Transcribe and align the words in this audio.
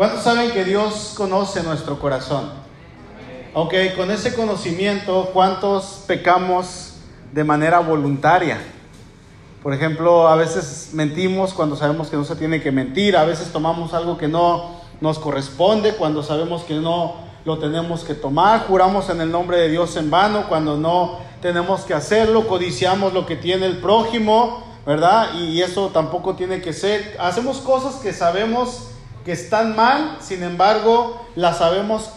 ¿Cuántos 0.00 0.22
saben 0.22 0.50
que 0.52 0.64
Dios 0.64 1.12
conoce 1.14 1.62
nuestro 1.62 1.98
corazón? 1.98 2.48
Aunque 3.54 3.92
con 3.92 4.10
ese 4.10 4.34
conocimiento, 4.34 5.28
¿cuántos 5.34 6.04
pecamos 6.06 6.94
de 7.34 7.44
manera 7.44 7.80
voluntaria? 7.80 8.62
Por 9.62 9.74
ejemplo, 9.74 10.26
a 10.26 10.36
veces 10.36 10.92
mentimos 10.94 11.52
cuando 11.52 11.76
sabemos 11.76 12.08
que 12.08 12.16
no 12.16 12.24
se 12.24 12.34
tiene 12.36 12.62
que 12.62 12.72
mentir, 12.72 13.14
a 13.14 13.24
veces 13.24 13.52
tomamos 13.52 13.92
algo 13.92 14.16
que 14.16 14.26
no 14.26 14.70
nos 15.02 15.18
corresponde 15.18 15.92
cuando 15.92 16.22
sabemos 16.22 16.62
que 16.62 16.76
no 16.76 17.16
lo 17.44 17.58
tenemos 17.58 18.02
que 18.02 18.14
tomar, 18.14 18.66
juramos 18.68 19.10
en 19.10 19.20
el 19.20 19.30
nombre 19.30 19.58
de 19.58 19.68
Dios 19.68 19.96
en 19.96 20.10
vano 20.10 20.48
cuando 20.48 20.78
no 20.78 21.18
tenemos 21.42 21.82
que 21.82 21.92
hacerlo, 21.92 22.48
codiciamos 22.48 23.12
lo 23.12 23.26
que 23.26 23.36
tiene 23.36 23.66
el 23.66 23.76
prójimo, 23.76 24.62
¿verdad? 24.86 25.34
Y 25.34 25.60
eso 25.60 25.90
tampoco 25.92 26.36
tiene 26.36 26.62
que 26.62 26.72
ser. 26.72 27.18
Hacemos 27.20 27.58
cosas 27.58 27.96
que 27.96 28.14
sabemos 28.14 28.86
que 29.24 29.32
están 29.32 29.76
mal, 29.76 30.18
sin 30.20 30.42
embargo, 30.42 31.26
las 31.34 31.58
sabemos, 31.58 32.10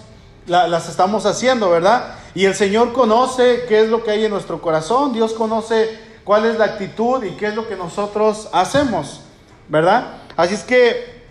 las 0.48 0.90
estamos 0.90 1.26
haciendo, 1.26 1.70
¿verdad? 1.70 2.16
Y 2.36 2.46
el 2.46 2.56
Señor 2.56 2.94
conoce 2.94 3.66
qué 3.68 3.82
es 3.82 3.90
lo 3.90 4.04
que 4.04 4.12
hay 4.12 4.26
en 4.26 4.32
nuestro 4.32 4.62
corazón, 4.62 5.14
Dios 5.14 5.34
conoce 5.34 6.00
cuál 6.24 6.46
es 6.46 6.58
la 6.58 6.66
actitud 6.66 7.24
y 7.24 7.32
qué 7.32 7.48
es 7.48 7.56
lo 7.56 7.68
que 7.68 7.76
nosotros 7.76 8.50
hacemos, 8.54 9.22
¿verdad? 9.68 10.16
Así 10.36 10.56
es 10.56 10.64
que 10.64 11.24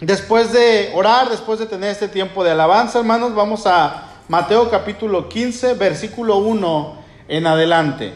después 0.00 0.52
de 0.52 0.90
orar, 0.94 1.28
después 1.28 1.58
de 1.58 1.66
tener 1.66 1.90
este 1.90 2.08
tiempo 2.08 2.42
de 2.42 2.50
alabanza, 2.50 2.98
hermanos, 2.98 3.34
vamos 3.34 3.66
a 3.66 4.08
Mateo 4.28 4.70
capítulo 4.70 5.28
15, 5.28 5.74
versículo 5.74 6.38
1 6.38 6.98
en 7.28 7.46
adelante. 7.46 8.14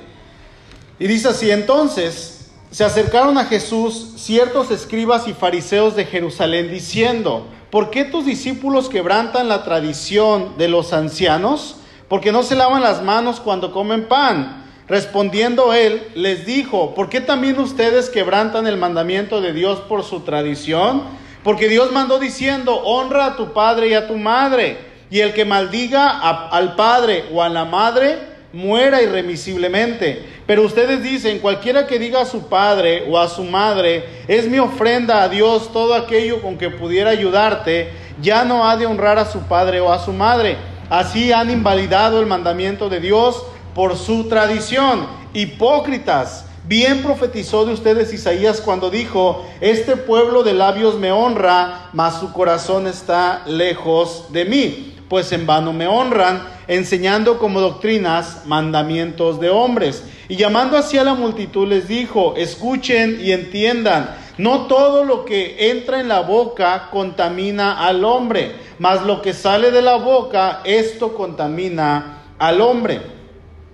Y 0.99 1.07
dice 1.07 1.29
así, 1.29 1.51
entonces 1.51 2.36
se 2.71 2.85
acercaron 2.85 3.39
a 3.39 3.45
Jesús 3.45 4.15
ciertos 4.17 4.71
escribas 4.71 5.29
y 5.29 5.33
fariseos 5.33 5.97
de 5.97 6.05
Jerusalén 6.05 6.71
diciendo, 6.71 7.47
¿por 7.71 7.91
qué 7.91 8.05
tus 8.05 8.27
discípulos 8.27 8.89
quebrantan 8.89 9.49
la 9.49 9.65
tradición 9.65 10.59
de 10.59 10.69
los 10.69 10.93
ancianos? 10.93 11.77
Porque 12.09 12.33
no 12.33 12.43
se 12.43 12.57
lavan 12.57 12.83
las 12.83 13.03
manos 13.03 13.41
cuando 13.41 13.73
comen 13.73 14.09
pan. 14.09 14.65
Respondiendo 14.89 15.73
él, 15.73 16.07
les 16.15 16.47
dijo, 16.47 16.95
¿por 16.95 17.09
qué 17.09 17.21
también 17.21 17.59
ustedes 17.59 18.09
quebrantan 18.09 18.67
el 18.67 18.77
mandamiento 18.77 19.41
de 19.41 19.53
Dios 19.53 19.81
por 19.81 20.05
su 20.05 20.21
tradición? 20.21 21.03
Porque 21.43 21.69
Dios 21.69 21.93
mandó 21.93 22.19
diciendo, 22.19 22.83
honra 22.85 23.27
a 23.27 23.37
tu 23.37 23.53
padre 23.53 23.89
y 23.89 23.95
a 23.95 24.07
tu 24.07 24.17
madre, 24.17 24.79
y 25.11 25.21
el 25.21 25.33
que 25.33 25.45
maldiga 25.45 26.21
al 26.21 26.75
padre 26.75 27.25
o 27.33 27.43
a 27.43 27.49
la 27.49 27.65
madre, 27.65 28.36
muera 28.57 29.03
irremisiblemente. 29.03 30.25
Pero 30.47 30.63
ustedes 30.63 31.03
dicen, 31.03 31.41
cualquiera 31.41 31.87
que 31.87 31.99
diga 31.99 32.23
a 32.23 32.25
su 32.25 32.49
padre 32.49 33.05
o 33.09 33.19
a 33.19 33.29
su 33.29 33.45
madre, 33.45 34.05
es 34.27 34.49
mi 34.49 34.59
ofrenda 34.59 35.23
a 35.23 35.29
Dios 35.29 35.71
todo 35.73 35.95
aquello 35.95 36.41
con 36.41 36.57
que 36.57 36.71
pudiera 36.71 37.11
ayudarte, 37.11 37.91
ya 38.23 38.45
no 38.45 38.69
ha 38.69 38.77
de 38.79 38.87
honrar 38.87 39.19
a 39.19 39.31
su 39.31 39.41
padre 39.41 39.81
o 39.81 39.93
a 39.93 40.03
su 40.03 40.13
madre. 40.13 40.57
Así 40.89 41.33
han 41.33 41.51
invalidado 41.51 42.19
el 42.19 42.27
mandamiento 42.27 42.89
de 42.89 43.01
Dios 43.01 43.45
por 43.75 43.95
su 43.97 44.25
tradición. 44.25 45.07
Hipócritas, 45.35 46.47
bien 46.65 47.03
profetizó 47.03 47.67
de 47.67 47.75
ustedes 47.75 48.15
Isaías 48.15 48.63
cuando 48.63 48.89
dijo, 48.89 49.45
este 49.61 49.97
pueblo 49.97 50.43
de 50.43 50.55
labios 50.55 50.99
me 50.99 51.13
honra, 51.13 51.91
mas 51.93 52.21
su 52.21 52.33
corazón 52.33 52.87
está 52.87 53.43
lejos 53.47 54.33
de 54.33 54.47
mí, 54.47 54.96
pues 55.09 55.33
en 55.33 55.47
vano 55.47 55.73
me 55.73 55.87
honran, 55.87 56.43
enseñando 56.69 57.39
como 57.39 57.61
doctrinas 57.61 58.43
mandamientos 58.47 59.41
de 59.41 59.51
hombres. 59.51 60.05
Y 60.29 60.37
llamando 60.37 60.77
así 60.77 60.99
a 60.99 61.05
la 61.05 61.15
multitud 61.15 61.69
les 61.69 61.89
dijo, 61.89 62.35
escuchen 62.37 63.19
y 63.21 63.33
entiendan, 63.33 64.17
no 64.39 64.67
todo 64.67 65.05
lo 65.05 65.25
que 65.25 65.71
entra 65.71 66.01
en 66.01 66.09
la 66.09 66.21
boca 66.21 66.89
contamina 66.91 67.87
al 67.87 68.05
hombre, 68.05 68.57
mas 68.79 69.03
lo 69.07 69.23
que 69.23 69.33
sale 69.33 69.71
de 69.71 69.83
la 69.83 69.97
boca, 69.97 70.61
esto 70.65 71.15
contamina 71.15 72.23
al 72.39 72.61
hombre. 72.61 73.16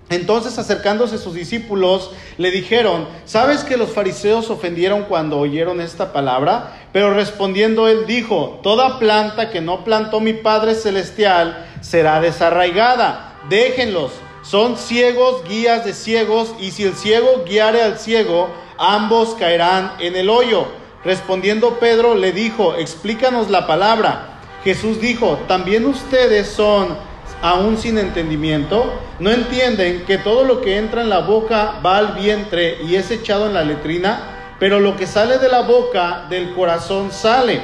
Entonces 0.09 0.57
acercándose 0.59 1.17
sus 1.17 1.33
discípulos 1.33 2.11
le 2.37 2.51
dijeron, 2.51 3.07
¿sabes 3.25 3.63
que 3.63 3.77
los 3.77 3.89
fariseos 3.89 4.49
ofendieron 4.49 5.03
cuando 5.03 5.39
oyeron 5.39 5.81
esta 5.81 6.13
palabra? 6.13 6.87
Pero 6.91 7.13
respondiendo 7.13 7.87
él 7.87 8.05
dijo, 8.05 8.59
toda 8.61 8.99
planta 8.99 9.49
que 9.49 9.61
no 9.61 9.83
plantó 9.83 10.19
mi 10.19 10.33
Padre 10.33 10.75
Celestial 10.75 11.65
será 11.81 12.19
desarraigada, 12.19 13.39
déjenlos, 13.49 14.11
son 14.43 14.77
ciegos, 14.77 15.47
guías 15.47 15.85
de 15.85 15.93
ciegos, 15.93 16.53
y 16.59 16.71
si 16.71 16.83
el 16.83 16.95
ciego 16.95 17.45
guiare 17.47 17.81
al 17.81 17.97
ciego, 17.97 18.49
ambos 18.77 19.35
caerán 19.35 19.93
en 19.99 20.17
el 20.17 20.29
hoyo. 20.29 20.67
Respondiendo 21.05 21.79
Pedro 21.79 22.15
le 22.15 22.33
dijo, 22.33 22.75
explícanos 22.75 23.49
la 23.49 23.67
palabra. 23.67 24.39
Jesús 24.63 24.99
dijo, 24.99 25.39
también 25.47 25.85
ustedes 25.85 26.47
son 26.47 26.97
aún 27.43 27.77
sin 27.77 27.97
entendimiento, 27.97 28.85
no 29.19 29.29
entienden 29.29 30.05
que 30.05 30.17
todo 30.17 30.45
lo 30.45 30.61
que 30.61 30.77
entra 30.77 31.01
en 31.01 31.09
la 31.09 31.19
boca 31.19 31.81
va 31.85 31.97
al 31.97 32.13
vientre 32.13 32.81
y 32.85 32.95
es 32.95 33.11
echado 33.11 33.47
en 33.47 33.53
la 33.53 33.65
letrina, 33.65 34.55
pero 34.59 34.79
lo 34.79 34.95
que 34.95 35.05
sale 35.05 35.37
de 35.39 35.49
la 35.49 35.61
boca 35.61 36.25
del 36.29 36.53
corazón 36.53 37.11
sale. 37.11 37.61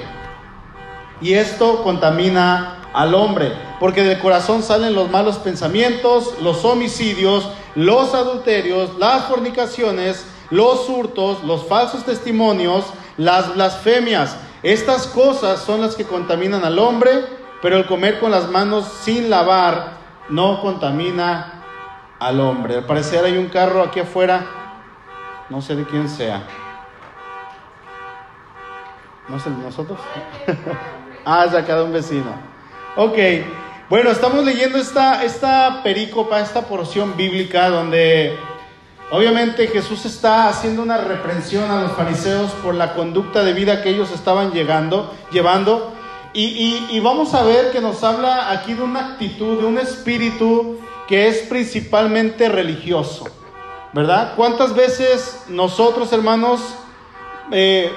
Y 1.21 1.33
esto 1.33 1.81
contamina 1.81 2.89
al 2.93 3.15
hombre, 3.15 3.53
porque 3.79 4.03
del 4.03 4.19
corazón 4.19 4.63
salen 4.63 4.93
los 4.93 5.09
malos 5.09 5.37
pensamientos, 5.37 6.33
los 6.41 6.65
homicidios, 6.65 7.47
los 7.73 8.13
adulterios, 8.13 8.97
las 8.99 9.25
fornicaciones, 9.27 10.25
los 10.49 10.89
hurtos, 10.89 11.41
los 11.45 11.67
falsos 11.67 12.03
testimonios, 12.03 12.83
las 13.15 13.55
blasfemias. 13.55 14.35
Estas 14.61 15.07
cosas 15.07 15.61
son 15.63 15.79
las 15.79 15.95
que 15.95 16.03
contaminan 16.03 16.65
al 16.65 16.79
hombre 16.79 17.38
pero 17.61 17.77
el 17.77 17.85
comer 17.85 18.19
con 18.19 18.31
las 18.31 18.49
manos 18.49 18.85
sin 19.01 19.29
lavar 19.29 19.97
no 20.29 20.61
contamina 20.61 21.63
al 22.19 22.39
hombre. 22.39 22.75
Al 22.75 22.85
parecer 22.85 23.23
hay 23.25 23.37
un 23.37 23.47
carro 23.47 23.83
aquí 23.83 23.99
afuera, 23.99 24.45
no 25.49 25.61
sé 25.61 25.75
de 25.75 25.85
quién 25.85 26.07
sea. 26.09 26.43
¿No 29.27 29.39
sé 29.39 29.49
de 29.49 29.57
nosotros? 29.57 29.99
ah, 31.25 31.45
es 31.47 31.53
acá 31.53 31.75
de 31.75 31.83
un 31.83 31.93
vecino. 31.93 32.31
Ok, 32.95 33.17
bueno, 33.89 34.09
estamos 34.09 34.43
leyendo 34.43 34.77
esta, 34.77 35.23
esta 35.23 35.81
perícopa, 35.83 36.39
esta 36.39 36.63
porción 36.63 37.15
bíblica 37.15 37.69
donde 37.69 38.37
obviamente 39.11 39.67
Jesús 39.67 40.05
está 40.05 40.47
haciendo 40.47 40.81
una 40.81 40.97
reprensión 40.97 41.69
a 41.71 41.81
los 41.81 41.91
fariseos 41.93 42.51
por 42.63 42.75
la 42.75 42.93
conducta 42.93 43.43
de 43.43 43.53
vida 43.53 43.81
que 43.81 43.89
ellos 43.89 44.11
estaban 44.11 44.51
llegando, 44.51 45.13
llevando 45.31 45.93
y, 46.41 46.99
vamos 47.01 47.33
a 47.33 47.43
ver 47.43 47.71
que 47.71 47.81
nos 47.81 48.03
habla 48.03 48.51
aquí 48.51 48.73
de 48.73 48.81
una 48.81 49.11
actitud, 49.11 49.59
de 49.59 49.65
un 49.65 49.77
espíritu 49.77 50.79
que 51.07 51.27
es 51.27 51.39
principalmente 51.49 52.47
religioso, 52.47 53.25
¿verdad? 53.93 54.33
¿Cuántas 54.35 54.73
veces 54.73 55.43
nosotros, 55.49 56.13
hermanos, 56.13 56.61
eh, 57.51 57.91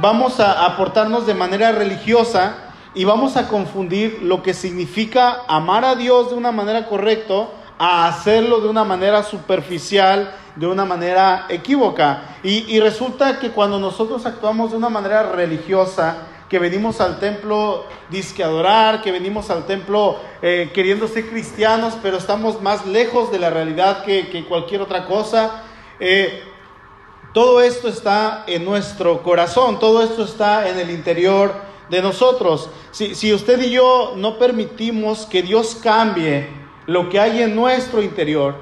vamos 0.00 0.40
a 0.40 0.64
aportarnos 0.64 1.26
de 1.26 1.34
manera 1.34 1.72
religiosa 1.72 2.56
y 2.94 3.04
vamos 3.04 3.36
a 3.36 3.48
confundir 3.48 4.20
lo 4.22 4.42
que 4.42 4.54
significa 4.54 5.42
amar 5.46 5.84
a 5.84 5.94
Dios 5.94 6.30
de 6.30 6.36
una 6.36 6.52
manera 6.52 6.86
correcta 6.86 7.48
a 7.78 8.08
hacerlo 8.08 8.60
de 8.60 8.68
una 8.68 8.84
manera 8.84 9.22
superficial, 9.22 10.34
de 10.56 10.66
una 10.66 10.84
manera 10.84 11.44
equívoca? 11.50 12.36
Y, 12.42 12.64
y 12.74 12.80
resulta 12.80 13.38
que 13.38 13.50
cuando 13.50 13.78
nosotros 13.78 14.24
actuamos 14.24 14.70
de 14.70 14.78
una 14.78 14.88
manera 14.88 15.24
religiosa, 15.24 16.16
que 16.48 16.58
venimos 16.58 17.00
al 17.00 17.18
templo 17.18 17.84
disque 18.08 18.42
adorar, 18.42 19.02
que 19.02 19.12
venimos 19.12 19.50
al 19.50 19.66
templo 19.66 20.18
eh, 20.40 20.70
queriendo 20.72 21.06
ser 21.06 21.28
cristianos, 21.28 21.94
pero 22.02 22.16
estamos 22.16 22.62
más 22.62 22.86
lejos 22.86 23.30
de 23.30 23.38
la 23.38 23.50
realidad 23.50 24.02
que, 24.04 24.44
cualquier 24.48 24.80
otra 24.80 25.04
cosa. 25.04 25.62
Eh, 26.00 26.42
todo 27.34 27.60
esto 27.60 27.88
está 27.88 28.44
en 28.46 28.64
nuestro 28.64 29.22
corazón, 29.22 29.78
todo 29.78 30.02
esto 30.02 30.24
está 30.24 30.68
en 30.68 30.78
el 30.78 30.90
interior 30.90 31.52
de 31.90 32.00
nosotros. 32.00 32.70
Si, 32.92 33.14
si 33.14 33.34
usted 33.34 33.60
y 33.60 33.70
yo 33.70 34.14
no 34.16 34.38
permitimos 34.38 35.26
que 35.26 35.42
Dios 35.42 35.78
cambie 35.82 36.48
lo 36.86 37.10
que 37.10 37.20
hay 37.20 37.42
en 37.42 37.54
nuestro 37.54 38.02
interior, 38.02 38.56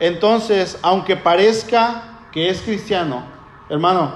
entonces, 0.00 0.78
aunque 0.82 1.16
parezca 1.16 2.26
que 2.30 2.50
es 2.50 2.60
cristiano, 2.60 3.24
hermano, 3.70 4.12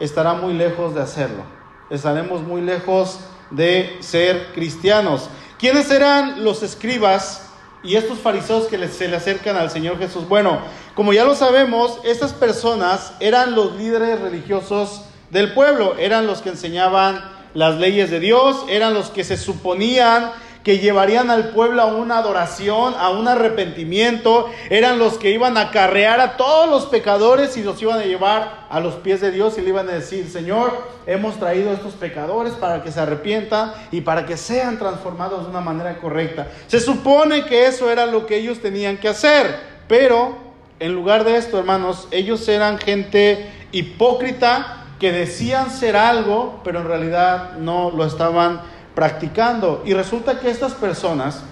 estará 0.00 0.32
muy 0.32 0.54
lejos 0.54 0.94
de 0.94 1.02
hacerlo 1.02 1.53
estaremos 1.90 2.42
muy 2.42 2.60
lejos 2.60 3.20
de 3.50 3.96
ser 4.00 4.52
cristianos. 4.54 5.28
¿Quiénes 5.58 5.90
eran 5.90 6.44
los 6.44 6.62
escribas 6.62 7.48
y 7.82 7.96
estos 7.96 8.18
fariseos 8.18 8.66
que 8.66 8.88
se 8.88 9.08
le 9.08 9.16
acercan 9.16 9.56
al 9.56 9.70
Señor 9.70 9.98
Jesús? 9.98 10.28
Bueno, 10.28 10.60
como 10.94 11.12
ya 11.12 11.24
lo 11.24 11.34
sabemos, 11.34 11.98
estas 12.04 12.32
personas 12.32 13.12
eran 13.20 13.54
los 13.54 13.76
líderes 13.76 14.20
religiosos 14.20 15.02
del 15.30 15.52
pueblo, 15.52 15.96
eran 15.98 16.26
los 16.26 16.40
que 16.40 16.50
enseñaban 16.50 17.22
las 17.54 17.76
leyes 17.76 18.10
de 18.10 18.20
Dios, 18.20 18.64
eran 18.68 18.94
los 18.94 19.10
que 19.10 19.24
se 19.24 19.36
suponían 19.36 20.32
que 20.64 20.78
llevarían 20.78 21.30
al 21.30 21.50
pueblo 21.50 21.82
a 21.82 21.84
una 21.84 22.18
adoración, 22.18 22.94
a 22.96 23.10
un 23.10 23.28
arrepentimiento, 23.28 24.48
eran 24.70 24.98
los 24.98 25.18
que 25.18 25.30
iban 25.30 25.58
a 25.58 25.68
acarrear 25.68 26.20
a 26.20 26.38
todos 26.38 26.70
los 26.70 26.86
pecadores 26.86 27.58
y 27.58 27.62
los 27.62 27.80
iban 27.82 27.98
a 27.98 28.04
llevar 28.04 28.66
a 28.70 28.80
los 28.80 28.94
pies 28.94 29.20
de 29.20 29.30
Dios 29.30 29.58
y 29.58 29.60
le 29.60 29.68
iban 29.68 29.88
a 29.90 29.92
decir, 29.92 30.26
Señor, 30.30 30.72
hemos 31.06 31.38
traído 31.38 31.70
a 31.70 31.74
estos 31.74 31.92
pecadores 31.92 32.54
para 32.54 32.82
que 32.82 32.90
se 32.90 32.98
arrepientan 32.98 33.74
y 33.92 34.00
para 34.00 34.24
que 34.24 34.38
sean 34.38 34.78
transformados 34.78 35.44
de 35.44 35.50
una 35.50 35.60
manera 35.60 35.98
correcta. 35.98 36.48
Se 36.66 36.80
supone 36.80 37.44
que 37.44 37.66
eso 37.66 37.90
era 37.90 38.06
lo 38.06 38.24
que 38.24 38.38
ellos 38.38 38.60
tenían 38.60 38.96
que 38.96 39.08
hacer, 39.08 39.54
pero 39.86 40.38
en 40.80 40.94
lugar 40.94 41.24
de 41.24 41.36
esto, 41.36 41.58
hermanos, 41.58 42.08
ellos 42.10 42.48
eran 42.48 42.78
gente 42.78 43.50
hipócrita 43.70 44.86
que 44.98 45.12
decían 45.12 45.70
ser 45.70 45.94
algo, 45.96 46.60
pero 46.64 46.80
en 46.80 46.86
realidad 46.86 47.58
no 47.58 47.90
lo 47.90 48.06
estaban 48.06 48.62
practicando. 48.94 49.82
Y 49.84 49.94
resulta 49.94 50.38
que 50.40 50.50
estas 50.50 50.72
personas, 50.72 51.42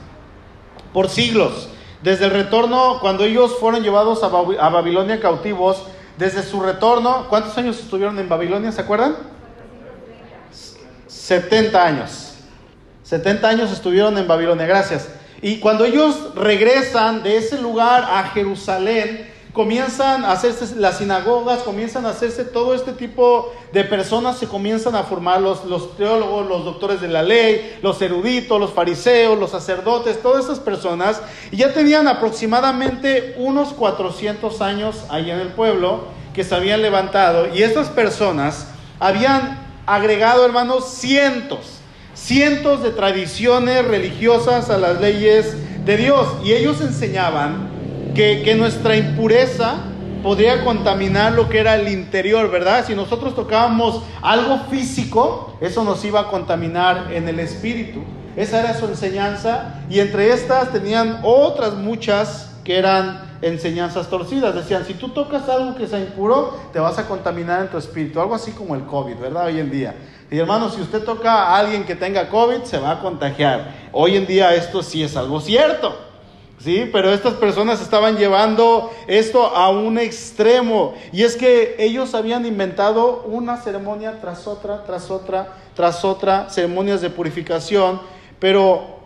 por 0.93 1.09
siglos, 1.09 1.69
desde 2.03 2.27
el 2.27 2.31
retorno, 2.31 2.99
cuando 3.01 3.25
ellos 3.25 3.57
fueron 3.59 3.83
llevados 3.83 4.23
a, 4.23 4.29
Babilonia 4.29 5.21
cautivos, 5.21 5.85
desde 6.19 6.43
su 6.43 6.61
retorno, 6.61 7.27
¿cuántos 7.29 7.57
años 7.59 7.79
estuvieron 7.79 8.19
en 8.19 8.29
Babilonia? 8.29 8.73
¿Se 8.73 8.81
acuerdan? 8.81 9.17
70 11.07 11.85
años. 11.85 12.35
70 13.05 13.49
años 13.49 13.73
estuvieron 13.73 14.17
en 14.19 14.27
Babilonia, 14.27 14.67
gracias. 14.67 15.09
Y 15.41 15.59
cuando 15.59 15.85
ellos 15.85 16.35
regresan 16.35 17.23
de 17.23 17.37
ese 17.37 17.61
lugar 17.61 18.05
a 18.05 18.25
Jerusalén, 18.31 19.32
comienzan 19.53 20.25
a 20.25 20.33
hacerse 20.33 20.77
las 20.77 20.99
sinagogas, 20.99 21.61
comienzan 21.61 22.07
a 22.07 22.11
hacerse 22.11 22.45
todo 22.45 22.75
este 22.75 22.93
tipo 22.93 23.53
de 23.73 23.85
personas, 23.85 24.39
se 24.39 24.49
comienzan 24.49 24.95
a 24.95 25.03
formar 25.03 25.43
los, 25.43 25.97
teólogos, 25.97 26.49
los 26.49 26.65
doctores 26.65 27.01
de 27.03 27.09
la 27.09 27.23
ley, 27.23 27.79
los 27.83 28.01
eruditos, 28.01 28.59
los 28.59 28.73
fariseos, 28.73 29.39
los 29.39 29.51
sacerdotes, 29.51 30.23
todas 30.23 30.47
esas 30.47 30.59
personas, 30.59 31.21
y 31.51 31.59
ya 31.59 31.75
tenían 31.75 32.09
aproximadamente 32.09 33.35
unos 33.37 33.75
400 33.75 34.63
años 34.63 35.05
ahí 35.11 35.31
en 35.31 35.39
el 35.39 35.49
pueblo 35.49 36.05
que 36.33 36.45
se 36.45 36.55
habían 36.55 36.81
levantado, 36.81 37.55
y 37.55 37.63
estas 37.63 37.89
personas 37.89 38.69
habían 39.01 39.61
agregado, 39.85 40.47
hermanos, 40.47 40.89
cientos, 40.89 41.81
cientos 42.15 42.83
de 42.83 42.91
tradiciones 42.91 43.85
religiosas 43.85 44.71
a 44.71 44.79
las 44.79 44.99
leyes 44.99 45.85
de 45.85 45.97
Dios, 45.99 46.27
y 46.43 46.55
ellos 46.55 46.81
enseñaban 46.81 47.72
que, 48.15 48.55
nuestra 48.57 48.97
impureza 48.97 49.77
podría 50.23 50.65
contaminar 50.65 51.33
lo 51.33 51.49
que 51.49 51.59
era 51.59 51.75
el 51.75 51.89
interior, 51.89 52.51
¿verdad? 52.51 52.85
Si 52.87 52.95
nosotros 52.95 53.35
tocábamos 53.35 54.03
algo 54.21 54.61
físico, 54.71 55.57
eso 55.61 55.83
nos 55.83 56.05
iba 56.05 56.21
a 56.21 56.29
contaminar 56.29 57.09
en 57.13 57.29
el 57.29 57.41
espíritu. 57.41 58.05
Esa 58.37 58.61
era 58.61 58.75
su 58.75 58.87
enseñanza 58.87 59.83
y 59.91 60.01
entre 60.01 60.33
estas 60.33 60.73
tenían 60.73 61.21
otras 61.23 61.75
muchas 61.75 62.51
que 62.65 62.79
eran 62.79 63.21
enseñanzas 63.43 64.09
torcidas. 64.09 64.55
Decían, 64.55 64.87
si 64.87 64.95
tú 64.95 65.09
tocas 65.09 65.49
algo 65.49 65.75
que 65.75 65.89
sea 65.89 65.99
impuro, 65.99 66.57
te 66.73 66.79
vas 66.79 66.99
a 66.99 67.07
contaminar 67.07 67.63
en 67.63 67.69
tu 67.69 67.79
espíritu. 67.79 68.21
Algo 68.21 68.35
así 68.35 68.53
como 68.53 68.75
el 68.75 68.87
COVID, 68.87 69.17
¿verdad? 69.17 69.47
Hoy 69.47 69.59
en 69.59 69.71
día. 69.71 69.95
Y 70.31 70.39
hermano, 70.39 70.71
si 70.71 70.81
usted 70.81 71.03
toca 71.03 71.33
a 71.33 71.59
alguien 71.59 71.85
que 71.85 71.97
tenga 71.97 72.29
COVID, 72.29 72.63
se 72.63 72.79
va 72.79 72.93
a 72.93 73.01
contagiar. 73.01 73.75
Hoy 73.93 74.17
en 74.17 74.27
día 74.27 74.55
esto 74.55 74.83
sí 74.83 75.03
es 75.03 75.17
algo 75.17 75.41
cierto. 75.41 76.12
Sí, 76.63 76.89
pero 76.93 77.13
estas 77.13 77.35
personas 77.35 77.81
estaban 77.81 78.17
llevando 78.17 78.93
esto 79.09 79.47
a 79.47 79.71
un 79.71 79.99
extremo. 79.99 80.95
Y 81.13 81.23
es 81.23 81.37
que 81.37 81.75
ellos 81.79 82.15
habían 82.15 82.47
inventado 82.47 83.25
una 83.25 83.57
ceremonia 83.57 84.21
tras 84.21 84.47
otra, 84.47 84.85
tras 84.85 85.11
otra, 85.11 85.55
tras 85.75 86.05
otra, 86.05 86.51
ceremonias 86.51 87.01
de 87.01 87.11
purificación. 87.11 88.01
Pero 88.39 89.01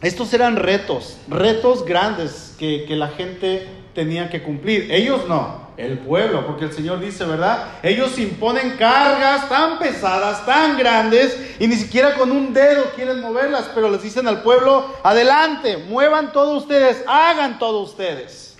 estos 0.00 0.32
eran 0.32 0.56
retos, 0.56 1.18
retos 1.28 1.84
grandes 1.84 2.54
que, 2.58 2.86
que 2.86 2.96
la 2.96 3.08
gente 3.08 3.66
tenía 3.96 4.28
que 4.28 4.42
cumplir. 4.42 4.92
Ellos 4.92 5.22
no 5.26 5.66
el 5.78 5.98
pueblo, 5.98 6.46
porque 6.46 6.66
el 6.66 6.72
Señor 6.72 7.00
dice, 7.00 7.24
¿verdad? 7.24 7.66
Ellos 7.82 8.18
imponen 8.18 8.76
cargas 8.78 9.48
tan 9.48 9.78
pesadas, 9.78 10.46
tan 10.46 10.78
grandes, 10.78 11.36
y 11.58 11.66
ni 11.66 11.76
siquiera 11.76 12.14
con 12.14 12.30
un 12.30 12.52
dedo 12.52 12.84
quieren 12.94 13.20
moverlas, 13.20 13.70
pero 13.74 13.90
les 13.90 14.02
dicen 14.02 14.28
al 14.28 14.42
pueblo, 14.42 14.86
adelante, 15.02 15.78
muevan 15.78 16.32
todo 16.32 16.56
ustedes, 16.56 17.02
hagan 17.06 17.58
todo 17.58 17.80
ustedes. 17.80 18.56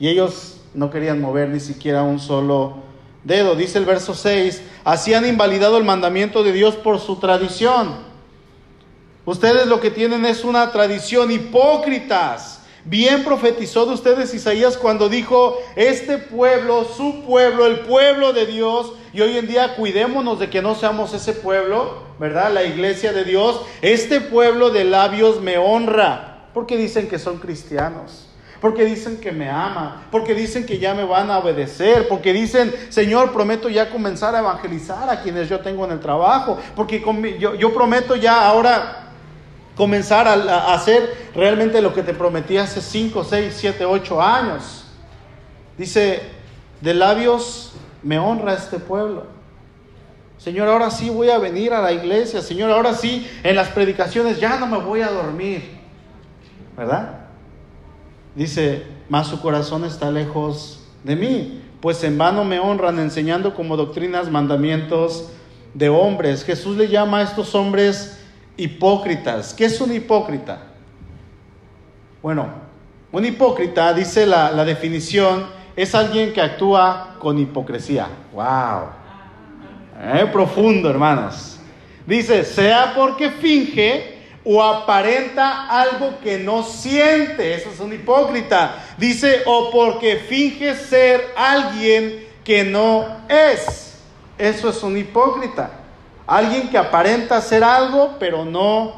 Y 0.00 0.08
ellos 0.08 0.60
no 0.74 0.90
querían 0.90 1.20
mover 1.20 1.48
ni 1.48 1.60
siquiera 1.60 2.02
un 2.02 2.20
solo 2.20 2.78
dedo. 3.24 3.56
Dice 3.56 3.78
el 3.78 3.84
verso 3.84 4.14
6, 4.14 4.62
así 4.84 5.12
han 5.12 5.26
invalidado 5.26 5.76
el 5.76 5.84
mandamiento 5.84 6.42
de 6.42 6.52
Dios 6.52 6.76
por 6.76 7.00
su 7.00 7.16
tradición. 7.16 7.96
Ustedes 9.24 9.66
lo 9.66 9.80
que 9.80 9.90
tienen 9.90 10.24
es 10.24 10.44
una 10.44 10.70
tradición 10.70 11.30
hipócritas 11.30 12.57
Bien 12.88 13.22
profetizó 13.22 13.84
de 13.84 13.92
ustedes 13.92 14.32
Isaías 14.32 14.78
cuando 14.78 15.10
dijo, 15.10 15.58
este 15.76 16.16
pueblo, 16.16 16.84
su 16.84 17.22
pueblo, 17.26 17.66
el 17.66 17.80
pueblo 17.80 18.32
de 18.32 18.46
Dios, 18.46 18.94
y 19.12 19.20
hoy 19.20 19.36
en 19.36 19.46
día 19.46 19.76
cuidémonos 19.76 20.38
de 20.38 20.48
que 20.48 20.62
no 20.62 20.74
seamos 20.74 21.12
ese 21.12 21.34
pueblo, 21.34 22.04
¿verdad? 22.18 22.50
La 22.50 22.64
iglesia 22.64 23.12
de 23.12 23.24
Dios, 23.24 23.60
este 23.82 24.22
pueblo 24.22 24.70
de 24.70 24.84
labios 24.84 25.42
me 25.42 25.58
honra, 25.58 26.48
porque 26.54 26.78
dicen 26.78 27.08
que 27.08 27.18
son 27.18 27.38
cristianos. 27.40 28.24
Porque 28.62 28.86
dicen 28.86 29.20
que 29.20 29.32
me 29.32 29.50
ama, 29.50 30.06
porque 30.10 30.34
dicen 30.34 30.64
que 30.64 30.78
ya 30.78 30.94
me 30.94 31.04
van 31.04 31.30
a 31.30 31.38
obedecer, 31.38 32.08
porque 32.08 32.32
dicen, 32.32 32.74
Señor, 32.88 33.32
prometo 33.32 33.68
ya 33.68 33.90
comenzar 33.90 34.34
a 34.34 34.38
evangelizar 34.40 35.10
a 35.10 35.22
quienes 35.22 35.48
yo 35.50 35.60
tengo 35.60 35.84
en 35.84 35.92
el 35.92 36.00
trabajo, 36.00 36.58
porque 36.74 37.04
yo, 37.38 37.54
yo 37.54 37.74
prometo 37.74 38.16
ya 38.16 38.46
ahora 38.48 39.07
comenzar 39.78 40.26
a, 40.26 40.74
hacer 40.74 41.30
realmente 41.36 41.80
lo 41.80 41.94
que 41.94 42.02
te 42.02 42.12
prometí 42.12 42.56
hace 42.56 42.80
5, 42.80 43.22
6, 43.22 43.54
7, 43.56 43.84
8 43.84 44.20
años. 44.20 44.84
Dice, 45.78 46.20
de 46.80 46.94
labios 46.94 47.74
me 48.02 48.18
honra 48.18 48.54
este 48.54 48.80
pueblo. 48.80 49.26
Señor, 50.36 50.68
ahora 50.68 50.90
sí 50.90 51.10
voy 51.10 51.30
a 51.30 51.38
venir 51.38 51.72
a 51.72 51.80
la 51.80 51.92
iglesia. 51.92 52.42
Señor, 52.42 52.72
ahora 52.72 52.92
sí 52.92 53.30
en 53.44 53.54
las 53.54 53.68
predicaciones 53.68 54.40
ya 54.40 54.58
no 54.58 54.66
me 54.66 54.78
voy 54.78 55.00
a 55.00 55.10
dormir. 55.10 55.78
¿Verdad? 56.76 57.20
Dice, 58.34 58.84
mas 59.08 59.28
su 59.28 59.40
corazón 59.40 59.84
está 59.84 60.10
lejos 60.10 60.80
de 61.04 61.14
mí, 61.14 61.62
pues 61.80 62.02
en 62.02 62.18
vano 62.18 62.44
me 62.44 62.58
honran 62.58 62.98
enseñando 62.98 63.54
como 63.54 63.76
doctrinas 63.76 64.28
mandamientos 64.28 65.30
de 65.74 65.88
hombres. 65.88 66.42
Jesús 66.42 66.76
le 66.76 66.88
llama 66.88 67.18
a 67.18 67.22
estos 67.22 67.54
hombres 67.54 68.17
hipócritas. 68.58 69.54
¿Qué 69.54 69.64
es 69.64 69.80
un 69.80 69.94
hipócrita? 69.94 70.58
Bueno, 72.20 72.48
un 73.10 73.24
hipócrita, 73.24 73.94
dice 73.94 74.26
la, 74.26 74.64
definición, 74.64 75.46
es 75.74 75.94
alguien 75.94 76.32
que 76.34 76.42
actúa 76.42 77.16
con 77.18 77.38
hipocresía. 77.38 78.08
¡Wow! 78.34 78.90
Eh, 80.02 80.28
profundo, 80.30 80.90
hermanos. 80.90 81.58
Dice, 82.04 82.44
sea 82.44 82.92
porque 82.94 83.30
finge 83.30 84.18
o 84.44 84.62
aparenta 84.62 85.68
algo 85.68 86.18
que 86.22 86.38
no 86.38 86.62
siente. 86.62 87.54
Eso 87.54 87.70
es 87.70 87.80
un 87.80 87.92
hipócrita. 87.92 88.84
Dice, 88.98 89.42
o 89.46 89.70
porque 89.70 90.16
finge 90.16 90.74
ser 90.74 91.32
alguien 91.36 92.26
que 92.42 92.64
no 92.64 93.06
es. 93.28 93.98
Eso 94.36 94.70
es 94.70 94.82
un 94.82 94.96
hipócrita. 94.96 95.77
Alguien 96.28 96.68
que 96.68 96.76
aparenta 96.76 97.40
ser 97.40 97.64
algo, 97.64 98.16
pero 98.20 98.44
no 98.44 98.96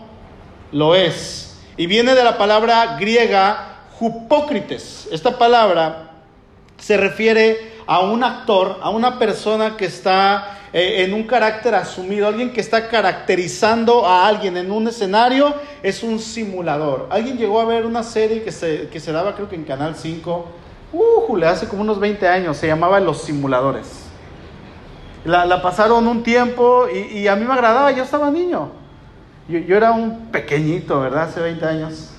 lo 0.73 0.97
es. 0.97 1.57
Y 1.77 1.87
viene 1.87 2.17
de 2.17 2.25
la 2.25 2.37
palabra 2.37 2.97
griega 2.99 3.79
hipócrites. 4.01 5.09
Esta 5.13 5.39
palabra 5.39 6.11
se 6.77 6.97
refiere 6.97 7.75
a 7.87 8.01
un 8.01 8.25
actor, 8.25 8.81
a 8.83 8.91
una 8.91 9.17
persona 9.17 9.77
que 9.77 9.85
está 9.85 10.59
eh, 10.73 11.05
en 11.05 11.15
un 11.15 11.23
carácter 11.23 11.73
asumido, 11.77 12.27
alguien 12.27 12.53
que 12.53 12.61
está 12.61 12.89
caracterizando 12.89 14.05
a 14.05 14.27
alguien 14.27 14.57
en 14.57 14.73
un 14.73 14.89
escenario, 14.89 15.55
es 15.85 16.03
un 16.03 16.19
simulador. 16.19 17.07
Alguien 17.11 17.39
llegó 17.39 17.61
a 17.61 17.65
ver 17.65 17.87
una 17.87 18.03
serie 18.03 18.43
que 18.43 18.51
se, 18.51 18.89
que 18.89 18.99
se 18.99 19.13
daba 19.13 19.37
creo 19.37 19.49
que 19.49 19.55
en 19.55 19.63
Canal 19.63 19.95
5, 19.95 20.47
uh, 20.95 21.45
hace 21.45 21.69
como 21.69 21.83
unos 21.83 22.01
20 22.01 22.27
años, 22.27 22.57
se 22.57 22.67
llamaba 22.67 22.99
Los 22.99 23.23
Simuladores. 23.23 24.00
La, 25.25 25.61
pasaron 25.61 26.07
un 26.07 26.23
tiempo 26.23 26.87
y, 26.89 27.29
a 27.29 27.37
mí 27.37 27.45
me 27.45 27.53
agradaba, 27.53 27.91
yo 27.91 28.03
estaba 28.03 28.31
niño. 28.31 28.71
Yo, 29.49 29.77
era 29.77 29.93
un 29.93 30.29
pequeñito, 30.29 31.00
¿verdad? 31.00 31.25
Hace 31.25 31.41
20 31.41 31.67
años. 31.67 32.11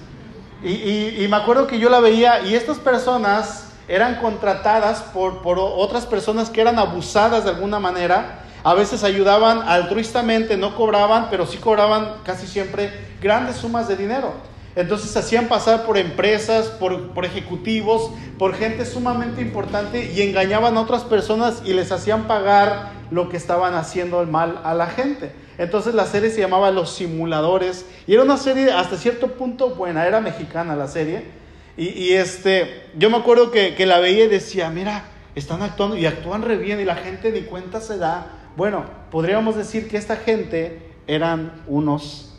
Y, 0.63 1.25
me 1.29 1.37
acuerdo 1.37 1.65
que 1.65 1.79
yo 1.79 1.89
la 1.89 1.99
veía 1.99 2.41
y 2.41 2.53
estas 2.53 2.77
personas 2.77 3.71
eran 3.87 4.15
contratadas 4.15 5.01
por, 5.01 5.41
por 5.41 5.57
otras 5.59 6.05
personas 6.05 6.49
que 6.49 6.61
eran 6.61 6.77
abusadas 6.77 7.43
de 7.43 7.49
alguna 7.49 7.79
manera. 7.79 8.39
A 8.63 8.75
veces 8.75 9.03
ayudaban 9.03 9.63
altruistamente, 9.67 10.55
no 10.55 10.75
cobraban, 10.75 11.27
pero 11.31 11.47
sí 11.47 11.57
cobraban 11.57 12.17
casi 12.23 12.45
siempre 12.45 12.91
grandes 13.19 13.55
sumas 13.55 13.87
de 13.87 13.95
dinero. 13.95 14.50
Entonces 14.75 15.11
se 15.11 15.19
hacían 15.19 15.47
pasar 15.47 15.85
por 15.85 15.97
empresas, 15.97 16.67
por, 16.67 17.09
por, 17.09 17.25
ejecutivos, 17.25 18.11
por 18.37 18.55
gente 18.55 18.85
sumamente 18.85 19.41
importante 19.41 20.11
y 20.13 20.21
engañaban 20.21 20.77
a 20.77 20.81
otras 20.81 21.03
personas 21.03 21.61
y 21.65 21.73
les 21.73 21.91
hacían 21.91 22.27
pagar 22.27 22.91
lo 23.11 23.27
que 23.29 23.37
estaban 23.37 23.73
haciendo 23.73 24.21
el 24.21 24.27
mal 24.27 24.61
a 24.63 24.73
la 24.73 24.87
gente. 24.87 25.33
Entonces 25.57 25.93
la 25.93 26.05
serie 26.05 26.29
se 26.29 26.39
llamaba 26.39 26.71
Los 26.71 26.93
Simuladores 26.93 27.85
y 28.07 28.13
era 28.13 28.23
una 28.23 28.37
serie 28.37 28.71
hasta 28.71 28.97
cierto 28.97 29.33
punto 29.33 29.75
buena, 29.75 30.07
era 30.07 30.21
mexicana 30.21 30.75
la 30.75 30.87
serie. 30.87 31.41
Y, 31.77 32.13
este, 32.13 32.83
yo 32.97 33.09
me 33.09 33.17
acuerdo 33.17 33.49
que, 33.49 33.75
que 33.75 33.85
la 33.85 33.99
veía 33.99 34.25
y 34.25 34.27
decía, 34.27 34.69
mira, 34.69 35.05
están 35.35 35.61
actuando 35.61 35.97
y 35.97 36.05
actúan 36.05 36.41
re 36.41 36.57
bien 36.57 36.79
y 36.79 36.85
la 36.85 36.95
gente 36.95 37.31
ni 37.31 37.41
cuenta 37.41 37.79
se 37.79 37.97
da. 37.97 38.27
Bueno, 38.57 38.85
podríamos 39.09 39.55
decir 39.55 39.87
que 39.87 39.97
esta 39.97 40.17
gente 40.17 40.91
eran 41.07 41.63
unos 41.67 42.37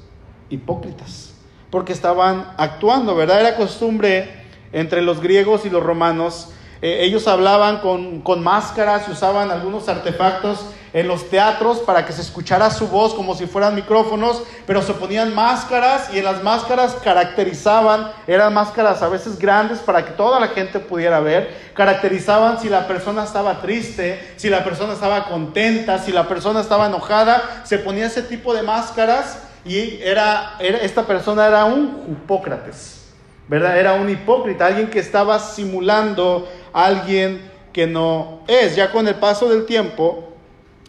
hipócritas, 0.50 1.34
porque 1.73 1.95
estaban 1.95 2.52
actuando, 2.59 3.17
¿verdad? 3.17 3.41
Era 3.41 3.57
costumbre 3.57 4.31
entre 4.73 5.00
los 5.00 5.23
griegos 5.23 5.64
y 5.64 5.71
los 5.71 5.83
romanos 5.83 6.50
eh, 6.83 7.05
ellos 7.05 7.29
hablaban 7.29 7.79
con, 7.79 8.21
con 8.21 8.43
máscaras 8.43 9.09
y 9.09 9.12
usaban 9.12 9.50
algunos 9.50 9.88
artefactos 9.88 10.67
en 10.93 11.09
los 11.09 11.31
teatros 11.31 11.79
para 11.79 12.05
que 12.05 12.12
se 12.12 12.21
escuchara 12.21 12.69
su 12.69 12.88
voz 12.88 13.14
como 13.14 13.35
si 13.35 13.47
fueran 13.47 13.75
micrófonos, 13.75 14.43
pero 14.67 14.83
se 14.83 14.93
ponían 14.93 15.35
máscaras 15.35 16.12
y 16.12 16.19
en 16.19 16.25
las 16.25 16.43
máscaras 16.43 16.97
caracterizaban, 17.02 18.12
eran 18.26 18.52
máscaras 18.52 19.00
a 19.00 19.09
veces 19.09 19.38
grandes 19.38 19.79
para 19.79 20.05
que 20.05 20.11
toda 20.11 20.41
la 20.41 20.49
gente 20.49 20.79
pudiera 20.79 21.21
ver, 21.21 21.57
caracterizaban 21.73 22.61
si 22.61 22.69
la 22.69 22.87
persona 22.87 23.25
estaba 23.25 23.62
triste, 23.62 24.35
si 24.37 24.50
la 24.50 24.62
persona 24.62 24.93
estaba 24.93 25.25
contenta, 25.25 26.00
si 26.00 26.12
la 26.12 26.29
persona 26.29 26.61
estaba 26.61 26.88
enojada, 26.88 27.62
se 27.64 27.79
ponía 27.79 28.07
ese 28.07 28.23
tipo 28.23 28.52
de 28.52 28.62
máscaras 28.62 29.38
y 29.64 30.00
era, 30.02 30.57
era 30.59 30.78
esta 30.78 31.07
persona 31.07 31.47
era 31.47 31.64
un 31.64 32.04
hipócrates, 32.11 33.12
¿verdad? 33.49 33.78
Era 33.78 33.95
un 33.95 34.11
hipócrita, 34.11 34.66
alguien 34.66 34.90
que 34.90 34.99
estaba 34.99 35.38
simulando 35.38 36.49
alguien 36.73 37.50
que 37.73 37.87
no 37.87 38.40
es. 38.47 38.76
Ya 38.76 38.90
con 38.90 39.07
el 39.09 39.14
paso 39.16 39.49
del 39.49 39.66
tiempo, 39.66 40.28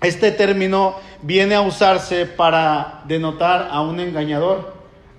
este 0.02 0.32
término 0.32 0.96
viene 1.22 1.56
a 1.56 1.62
usarse 1.62 2.26
para 2.26 3.02
denotar 3.06 3.70
a 3.72 3.82
un 3.82 4.00
engañador 4.00 4.74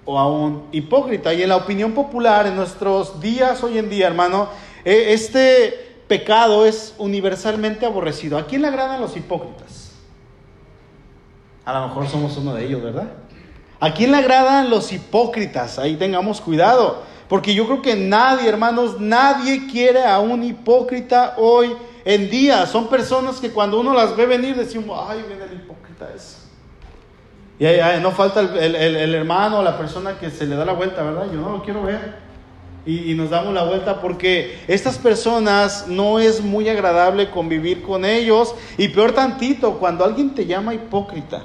o 0.04 0.18
a 0.18 0.28
un 0.28 0.68
hipócrita. 0.72 1.32
Y 1.32 1.42
en 1.42 1.48
la 1.48 1.56
opinión 1.56 1.92
popular, 1.92 2.46
en 2.46 2.56
nuestros 2.56 3.20
días 3.20 3.62
hoy 3.62 3.78
en 3.78 3.88
día, 3.88 4.06
hermano, 4.06 4.48
eh, 4.84 5.06
este 5.10 6.02
pecado 6.08 6.66
es 6.66 6.94
universalmente 6.98 7.86
aborrecido. 7.86 8.36
¿A 8.36 8.46
quién 8.46 8.62
le 8.62 8.68
agradan 8.68 9.00
los 9.00 9.16
hipócritas? 9.16 9.92
A 11.64 11.72
lo 11.72 11.88
mejor 11.88 12.06
somos 12.08 12.36
uno 12.36 12.52
de 12.52 12.66
ellos, 12.66 12.82
¿verdad? 12.82 13.08
¿A 13.84 13.92
quién 13.92 14.12
le 14.12 14.16
agradan 14.16 14.70
los 14.70 14.90
hipócritas? 14.94 15.78
Ahí 15.78 15.96
tengamos 15.96 16.40
cuidado. 16.40 17.02
Porque 17.28 17.54
yo 17.54 17.66
creo 17.66 17.82
que 17.82 17.94
nadie, 17.94 18.48
hermanos, 18.48 18.98
nadie 18.98 19.66
quiere 19.70 20.02
a 20.06 20.20
un 20.20 20.42
hipócrita 20.42 21.34
hoy 21.36 21.76
en 22.06 22.30
día. 22.30 22.64
Son 22.64 22.88
personas 22.88 23.40
que 23.40 23.50
cuando 23.50 23.78
uno 23.78 23.92
las 23.92 24.16
ve 24.16 24.24
venir 24.24 24.56
decimos, 24.56 24.98
ay, 25.06 25.22
viene 25.28 25.44
el 25.44 25.52
hipócrita 25.52 26.08
ese. 26.16 26.38
Y 27.58 27.66
ahí, 27.66 28.00
no 28.00 28.12
falta 28.12 28.40
el, 28.40 28.74
el, 28.74 29.14
hermano 29.14 29.58
o 29.58 29.62
la 29.62 29.76
persona 29.76 30.18
que 30.18 30.30
se 30.30 30.46
le 30.46 30.56
da 30.56 30.64
la 30.64 30.72
vuelta, 30.72 31.02
¿verdad? 31.02 31.26
Yo 31.30 31.38
no 31.42 31.50
lo 31.50 31.62
quiero 31.62 31.82
ver. 31.82 32.16
Y, 32.86 33.12
y, 33.12 33.14
nos 33.14 33.28
damos 33.28 33.52
la 33.52 33.64
vuelta 33.64 34.00
porque 34.00 34.60
estas 34.66 34.96
personas 34.96 35.88
no 35.88 36.18
es 36.18 36.40
muy 36.40 36.70
agradable 36.70 37.28
convivir 37.28 37.82
con 37.82 38.06
ellos. 38.06 38.54
Y 38.78 38.88
peor 38.88 39.12
tantito, 39.12 39.74
cuando 39.74 40.06
alguien 40.06 40.34
te 40.34 40.46
llama 40.46 40.72
hipócrita, 40.72 41.42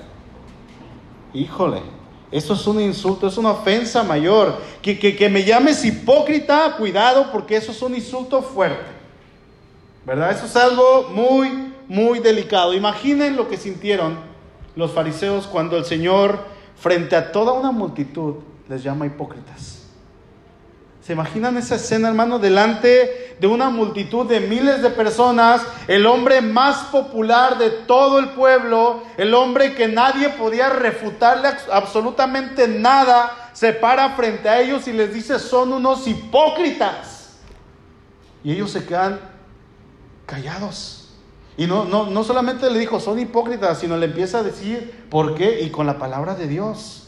híjole, 1.34 1.99
eso 2.32 2.54
es 2.54 2.68
un 2.68 2.80
insulto, 2.80 3.28
es 3.28 3.38
una 3.38 3.52
ofensa 3.52 4.04
mayor. 4.04 4.58
Que, 4.82 4.98
que, 5.00 5.30
me 5.30 5.44
llames 5.44 5.84
hipócrita, 5.84 6.76
cuidado, 6.78 7.32
porque 7.32 7.56
eso 7.56 7.72
es 7.72 7.82
un 7.82 7.96
insulto 7.96 8.42
fuerte. 8.42 8.92
¿Verdad? 10.06 10.32
Eso 10.32 10.46
es 10.46 10.56
algo 10.56 11.10
muy, 11.10 11.74
muy 11.88 12.20
delicado. 12.20 12.74
Imaginen 12.74 13.36
lo 13.36 13.48
que 13.48 13.58
sintieron 13.58 14.18
los 14.76 14.92
fariseos 14.92 15.48
cuando 15.48 15.78
el 15.78 15.86
Señor, 15.86 16.46
frente 16.76 17.16
a 17.16 17.32
toda 17.32 17.54
una 17.54 17.72
multitud, 17.72 18.36
les 18.68 18.84
llama 18.84 19.08
hipócritas. 19.08 19.79
¿Se 21.02 21.14
imaginan 21.14 21.58
esa 21.58 21.76
escena, 21.76 22.10
hermano? 22.10 22.40
Delante 22.40 23.38
de 23.40 23.48
una 23.48 23.70
multitud 23.70 24.28
de 24.28 24.42
miles 24.42 24.82
de 24.82 24.90
personas, 24.90 25.62
el 25.88 26.06
hombre 26.06 26.42
más 26.42 26.88
popular 26.88 27.58
de 27.58 27.70
todo 27.70 28.20
el 28.20 28.30
pueblo, 28.30 29.04
el 29.18 29.34
hombre 29.34 29.76
que 29.76 29.88
nadie 29.88 30.30
podía 30.30 30.70
refutarle 30.70 31.50
absolutamente 31.72 32.68
nada, 32.68 33.52
se 33.54 33.72
para 33.74 34.12
frente 34.12 34.50
a 34.50 34.60
ellos 34.60 34.88
y 34.88 34.94
les 34.94 35.14
dice, 35.14 35.40
son 35.40 35.72
unos 35.72 36.06
hipócritas. 36.06 37.38
Y 38.44 38.52
ellos 38.52 38.72
se 38.72 38.86
quedan 38.86 39.20
callados. 40.26 41.14
Y 41.56 41.66
no, 41.66 41.86
no, 41.86 42.06
no 42.06 42.24
solamente 42.24 42.70
le 42.70 42.80
dijo, 42.80 43.00
son 43.00 43.20
hipócritas, 43.20 43.80
sino 43.80 43.98
le 43.98 44.06
empieza 44.06 44.40
a 44.40 44.44
decir, 44.44 45.08
¿por 45.10 45.36
qué? 45.36 45.62
Y 45.62 45.72
con 45.72 45.88
la 45.88 45.98
palabra 45.98 46.36
de 46.36 46.48
Dios. 46.48 47.08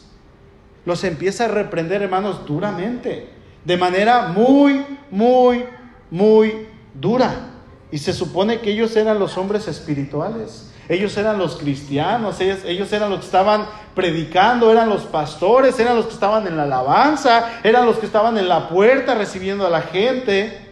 Los 0.84 1.04
empieza 1.04 1.44
a 1.44 1.48
reprender, 1.48 2.02
hermanos, 2.02 2.44
duramente 2.46 3.31
de 3.64 3.76
manera 3.76 4.28
muy, 4.28 4.84
muy, 5.10 5.64
muy 6.10 6.66
dura. 6.94 7.50
Y 7.90 7.98
se 7.98 8.12
supone 8.12 8.60
que 8.60 8.70
ellos 8.70 8.96
eran 8.96 9.18
los 9.18 9.36
hombres 9.36 9.68
espirituales. 9.68 10.68
Ellos 10.88 11.16
eran 11.16 11.38
los 11.38 11.56
cristianos, 11.56 12.40
ellos, 12.40 12.92
eran 12.92 13.08
los 13.10 13.20
que 13.20 13.26
estaban 13.26 13.66
predicando, 13.94 14.70
eran 14.70 14.88
los 14.88 15.02
pastores, 15.02 15.78
eran 15.78 15.96
los 15.96 16.06
que 16.06 16.14
estaban 16.14 16.46
en 16.46 16.56
la 16.56 16.64
alabanza, 16.64 17.60
eran 17.62 17.86
los 17.86 17.98
que 17.98 18.06
estaban 18.06 18.36
en 18.36 18.48
la 18.48 18.68
puerta 18.68 19.14
recibiendo 19.14 19.64
a 19.66 19.70
la 19.70 19.82
gente. 19.82 20.70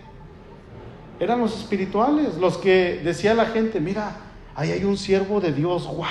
Eran 1.21 1.41
los 1.41 1.57
espirituales, 1.57 2.35
los 2.39 2.59
que 2.59 3.01
decía 3.05 3.35
la 3.35 3.47
gente, 3.47 3.79
mira, 3.81 4.17
ahí 4.57 4.73
hay 4.73 4.85
un 4.85 4.97
siervo 4.97 5.41
de 5.41 5.53
Dios, 5.53 5.87
wow. 5.87 6.07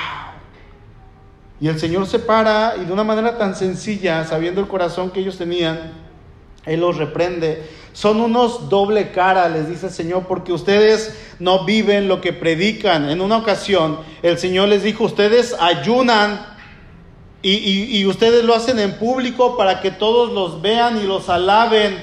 Y 1.59 1.67
el 1.67 1.77
Señor 1.77 2.07
se 2.07 2.19
para 2.19 2.77
y 2.77 2.85
de 2.85 2.93
una 2.93 3.03
manera 3.03 3.37
tan 3.37 3.53
sencilla, 3.53 4.23
sabiendo 4.23 4.61
el 4.61 4.67
corazón 4.67 5.11
que 5.11 5.19
ellos 5.19 5.37
tenían, 5.37 6.08
él 6.65 6.81
los 6.81 6.97
reprende. 6.97 7.63
Son 7.93 8.21
unos 8.21 8.69
doble 8.69 9.11
cara, 9.11 9.49
les 9.49 9.67
dice 9.67 9.87
el 9.87 9.91
Señor, 9.91 10.25
porque 10.27 10.53
ustedes 10.53 11.15
no 11.39 11.65
viven 11.65 12.07
lo 12.07 12.21
que 12.21 12.33
predican. 12.33 13.09
En 13.09 13.21
una 13.21 13.37
ocasión, 13.37 13.99
el 14.21 14.37
Señor 14.37 14.69
les 14.69 14.83
dijo, 14.83 15.05
ustedes 15.05 15.55
ayunan 15.59 16.45
y, 17.41 18.05
ustedes 18.05 18.43
lo 18.43 18.53
hacen 18.53 18.79
en 18.79 18.97
público 18.97 19.55
para 19.55 19.79
que 19.79 19.91
todos 19.91 20.31
los 20.33 20.61
vean 20.61 20.97
y 20.97 21.03
los 21.03 21.29
alaben. 21.29 21.97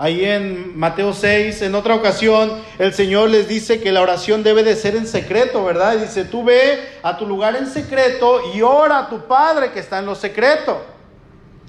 Ahí 0.00 0.24
en 0.24 0.78
Mateo 0.78 1.12
6, 1.12 1.62
en 1.62 1.74
otra 1.74 1.94
ocasión, 1.94 2.52
el 2.78 2.92
Señor 2.94 3.30
les 3.30 3.48
dice 3.48 3.80
que 3.80 3.90
la 3.90 4.00
oración 4.00 4.44
debe 4.44 4.62
de 4.62 4.76
ser 4.76 4.94
en 4.94 5.08
secreto, 5.08 5.64
¿verdad? 5.64 5.96
Dice, 5.96 6.24
tú 6.24 6.44
ve 6.44 6.80
a 7.02 7.16
tu 7.16 7.26
lugar 7.26 7.56
en 7.56 7.66
secreto 7.66 8.40
y 8.54 8.62
ora 8.62 8.98
a 8.98 9.08
tu 9.08 9.26
Padre 9.26 9.72
que 9.72 9.80
está 9.80 9.98
en 9.98 10.06
lo 10.06 10.14
secreto. 10.14 10.97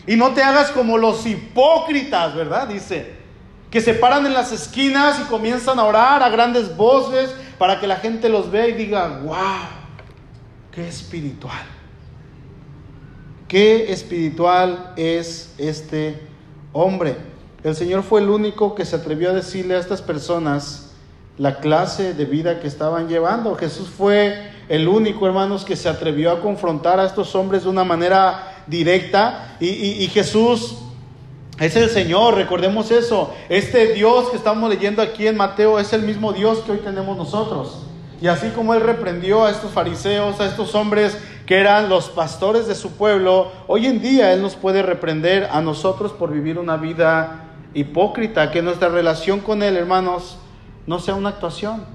Y 0.10 0.16
no 0.16 0.34
te 0.34 0.42
hagas 0.42 0.72
como 0.72 0.98
los 0.98 1.24
hipócritas, 1.28 2.34
¿verdad? 2.34 2.68
Dice, 2.68 3.14
que 3.70 3.80
se 3.80 3.94
paran 3.94 4.26
en 4.26 4.34
las 4.34 4.52
esquinas 4.52 5.20
y 5.20 5.30
comienzan 5.30 5.78
a 5.78 5.84
orar 5.84 6.24
a 6.24 6.30
grandes 6.30 6.76
voces 6.76 7.32
para 7.60 7.80
que 7.80 7.86
la 7.86 7.98
gente 7.98 8.28
los 8.28 8.50
vea 8.50 8.68
y 8.68 8.74
diga, 8.74 9.20
wow, 9.24 9.38
qué 10.72 10.88
espiritual. 10.88 11.62
Qué 13.48 13.94
espiritual 13.94 14.94
es 14.96 15.54
este 15.60 16.20
hombre. 16.74 17.16
El 17.64 17.76
Señor 17.76 18.02
fue 18.02 18.22
el 18.22 18.32
único 18.32 18.74
que 18.74 18.86
se 18.86 18.96
atrevió 18.96 19.30
a 19.30 19.34
decirle 19.34 19.76
a 19.76 19.80
estas 19.80 20.02
personas 20.02 20.96
la 21.38 21.60
clase 21.60 22.16
de 22.16 22.26
vida 22.26 22.60
que 22.60 22.68
estaban 22.68 23.10
llevando. 23.10 23.54
Jesús 23.54 23.90
fue 23.90 24.50
el 24.70 24.88
único, 24.88 25.28
hermanos, 25.28 25.66
que 25.66 25.76
se 25.76 25.88
atrevió 25.88 26.32
a 26.32 26.42
confrontar 26.42 27.00
a 27.00 27.06
estos 27.06 27.36
hombres 27.36 27.62
de 27.66 27.70
una 27.70 27.84
manera 27.84 28.49
directa. 28.70 29.58
Y, 29.60 30.08
Jesús 30.14 30.78
es 31.60 31.76
el 31.76 31.90
Señor, 31.90 32.36
recordemos 32.36 32.92
eso. 32.92 33.34
Este 33.50 33.94
Dios 33.94 34.30
que 34.30 34.38
estamos 34.38 34.70
leyendo 34.70 35.02
aquí 35.02 35.28
en 35.28 35.38
Mateo 35.38 35.80
es 35.80 35.92
el 35.94 36.04
mismo 36.04 36.32
Dios 36.32 36.60
que 36.60 36.74
hoy 36.74 36.78
tenemos 36.80 37.18
nosotros. 37.18 37.86
Y 38.22 38.28
así 38.28 38.50
como 38.50 38.74
Él 38.74 38.82
reprendió 38.82 39.46
a 39.46 39.52
estos 39.52 39.72
fariseos, 39.72 40.40
a 40.40 40.46
estos 40.46 40.76
hombres 40.76 41.18
que 41.46 41.58
eran 41.58 41.90
los 41.90 42.10
pastores 42.10 42.68
de 42.68 42.76
su 42.76 42.92
pueblo, 42.92 43.52
hoy 43.68 43.88
en 43.88 44.02
día 44.02 44.34
Él 44.34 44.42
nos 44.42 44.56
puede 44.56 44.82
reprender 44.82 45.50
a 45.52 45.62
nosotros 45.62 46.12
por 46.12 46.32
vivir 46.32 46.60
una 46.60 46.78
vida 46.78 47.46
hipócrita, 47.74 48.52
que 48.52 48.62
nuestra 48.62 48.90
relación 48.90 49.40
con 49.40 49.64
Él, 49.64 49.78
hermanos, 49.78 50.38
no 50.86 51.00
sea 51.00 51.16
una 51.16 51.30
actuación, 51.30 51.86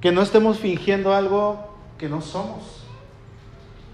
que 0.00 0.12
no 0.12 0.22
estemos 0.22 0.58
fingiendo 0.58 1.14
algo 1.14 1.74
que 1.96 2.08
no 2.08 2.20
somos. 2.20 2.77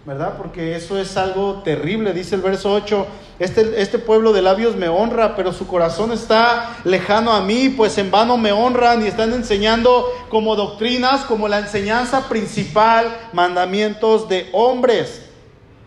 ¿Verdad? 0.06 0.34
Porque 0.37 0.76
eso 0.76 0.99
es 0.99 1.16
algo 1.16 1.62
terrible, 1.64 2.12
dice 2.12 2.34
el 2.34 2.42
verso 2.42 2.73
8, 2.73 3.06
este, 3.38 3.80
este 3.80 3.99
pueblo 3.99 4.34
de 4.34 4.42
labios 4.42 4.76
me 4.76 4.88
honra, 4.88 5.34
pero 5.34 5.52
su 5.52 5.66
corazón 5.66 6.12
está 6.12 6.76
lejano 6.84 7.32
a 7.32 7.40
mí, 7.40 7.70
pues 7.70 7.96
en 7.96 8.11
vano 8.11 8.37
me 8.37 8.52
honran 8.52 9.02
y 9.02 9.06
están 9.06 9.32
enseñando 9.32 10.06
como 10.28 10.56
doctrinas, 10.56 11.23
como 11.23 11.49
la 11.49 11.58
enseñanza 11.58 12.28
principal, 12.28 13.16
mandamientos 13.32 14.28
de 14.28 14.50
hombres. 14.52 15.23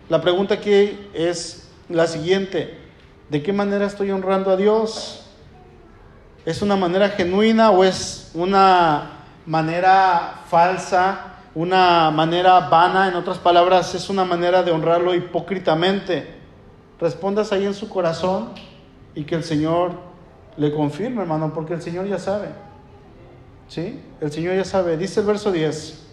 La 0.08 0.20
pregunta 0.20 0.54
aquí 0.54 0.98
es 1.14 1.68
la 1.88 2.08
siguiente, 2.08 2.76
¿de 3.28 3.42
qué 3.42 3.52
manera 3.52 3.86
estoy 3.86 4.10
honrando 4.10 4.50
a 4.50 4.56
Dios? 4.56 5.26
¿Es 6.44 6.60
una 6.60 6.74
manera 6.74 7.10
genuina 7.10 7.70
o 7.70 7.84
es 7.84 8.32
una 8.34 9.12
manera 9.46 10.42
falsa, 10.50 11.37
una 11.58 12.12
manera 12.12 12.68
vana, 12.68 13.08
en 13.08 13.16
otras 13.16 13.38
palabras, 13.38 13.92
es 13.92 14.08
una 14.08 14.24
manera 14.24 14.62
de 14.62 14.70
honrarlo 14.70 15.12
hipócritamente. 15.12 16.24
Respondas 17.00 17.50
ahí 17.50 17.66
en 17.66 17.74
su 17.74 17.88
corazón 17.88 18.50
y 19.12 19.24
que 19.24 19.34
el 19.34 19.42
Señor 19.42 19.90
le 20.56 20.72
confirme, 20.72 21.22
hermano, 21.22 21.52
porque 21.52 21.74
el 21.74 21.82
Señor 21.82 22.06
ya 22.06 22.20
sabe. 22.20 22.50
¿Sí? 23.66 24.00
El 24.20 24.30
Señor 24.30 24.54
ya 24.54 24.64
sabe. 24.64 24.96
Dice 24.96 25.18
el 25.18 25.26
verso 25.26 25.50
10. 25.50 26.06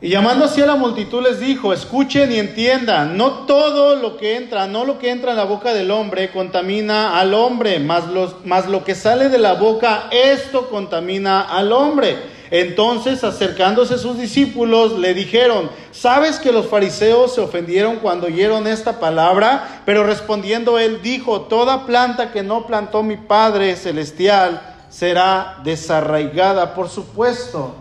Y 0.00 0.08
llamando 0.08 0.46
así 0.46 0.62
a 0.62 0.66
la 0.66 0.76
multitud 0.76 1.22
les 1.22 1.40
dijo, 1.40 1.74
escuchen 1.74 2.32
y 2.32 2.38
entiendan, 2.38 3.18
no 3.18 3.44
todo 3.44 3.96
lo 3.96 4.16
que 4.16 4.36
entra, 4.36 4.66
no 4.66 4.86
lo 4.86 4.98
que 4.98 5.10
entra 5.10 5.32
en 5.32 5.36
la 5.36 5.44
boca 5.44 5.74
del 5.74 5.90
hombre 5.90 6.30
contamina 6.30 7.20
al 7.20 7.34
hombre, 7.34 7.80
más, 7.80 8.06
los, 8.06 8.46
más 8.46 8.66
lo 8.66 8.82
que 8.82 8.94
sale 8.94 9.28
de 9.28 9.38
la 9.38 9.54
boca, 9.54 10.04
esto 10.10 10.70
contamina 10.70 11.42
al 11.42 11.70
hombre. 11.72 12.37
Entonces, 12.50 13.24
acercándose 13.24 13.98
sus 13.98 14.16
discípulos, 14.16 14.98
le 14.98 15.12
dijeron, 15.12 15.70
¿sabes 15.92 16.38
que 16.38 16.52
los 16.52 16.66
fariseos 16.66 17.34
se 17.34 17.40
ofendieron 17.40 17.96
cuando 17.96 18.26
oyeron 18.26 18.66
esta 18.66 18.98
palabra? 19.00 19.82
Pero 19.84 20.04
respondiendo 20.04 20.78
él 20.78 21.00
dijo, 21.02 21.42
toda 21.42 21.84
planta 21.84 22.32
que 22.32 22.42
no 22.42 22.66
plantó 22.66 23.02
mi 23.02 23.16
Padre 23.16 23.76
Celestial 23.76 24.76
será 24.88 25.58
desarraigada. 25.62 26.74
Por 26.74 26.88
supuesto 26.88 27.74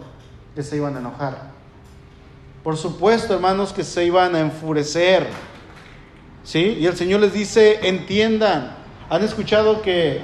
que 0.54 0.64
se 0.64 0.76
iban 0.76 0.96
a 0.98 1.00
enojar. 1.00 1.52
Por 2.64 2.76
supuesto, 2.76 3.34
hermanos, 3.34 3.72
que 3.72 3.86
se 3.86 4.04
iban 4.04 4.36
a 4.36 4.42
enfurecer. 4.42 5.28
¿Sí? 6.44 6.78
Y 6.80 6.86
el 6.86 6.98
Señor 6.98 7.22
les 7.22 7.32
dice, 7.32 7.88
entiendan. 7.88 8.76
¿Han 9.10 9.24
escuchado 9.24 9.82
que, 9.82 10.22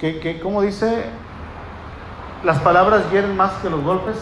que, 0.00 0.20
que 0.20 0.38
¿cómo 0.38 0.62
dice? 0.62 1.04
Las 2.44 2.58
palabras 2.58 3.04
hieren 3.12 3.36
más 3.36 3.52
que 3.62 3.70
los 3.70 3.82
golpes. 3.84 4.16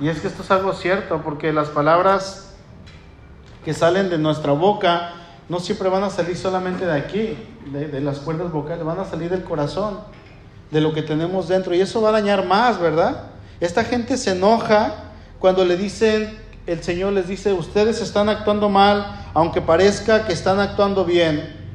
Y 0.00 0.08
es 0.08 0.20
que 0.20 0.28
esto 0.28 0.42
es 0.42 0.50
algo 0.52 0.72
cierto, 0.72 1.20
porque 1.22 1.52
las 1.52 1.68
palabras 1.68 2.54
que 3.64 3.74
salen 3.74 4.08
de 4.08 4.18
nuestra 4.18 4.52
boca 4.52 5.14
no 5.48 5.58
siempre 5.58 5.88
van 5.88 6.04
a 6.04 6.10
salir 6.10 6.36
solamente 6.36 6.86
de 6.86 6.92
aquí, 6.92 7.36
de, 7.72 8.00
las 8.00 8.18
cuerdas 8.18 8.52
vocales, 8.52 8.84
van 8.84 9.00
a 9.00 9.04
salir 9.04 9.30
del 9.30 9.42
corazón, 9.42 9.98
de 10.70 10.80
lo 10.80 10.92
que 10.92 11.02
tenemos 11.02 11.48
dentro. 11.48 11.74
Y 11.74 11.80
eso 11.80 12.00
va 12.00 12.10
a 12.10 12.12
dañar 12.12 12.46
más, 12.46 12.80
¿verdad? 12.80 13.30
Esta 13.58 13.82
gente 13.82 14.16
se 14.16 14.32
enoja 14.32 14.94
cuando 15.40 15.64
le 15.64 15.76
dicen, 15.76 16.38
el 16.66 16.84
Señor 16.84 17.14
les 17.14 17.26
dice, 17.26 17.52
ustedes 17.52 18.00
están 18.00 18.28
actuando 18.28 18.68
mal, 18.68 19.24
aunque 19.34 19.60
parezca 19.60 20.24
que 20.24 20.32
están 20.32 20.60
actuando 20.60 21.04
bien. 21.04 21.65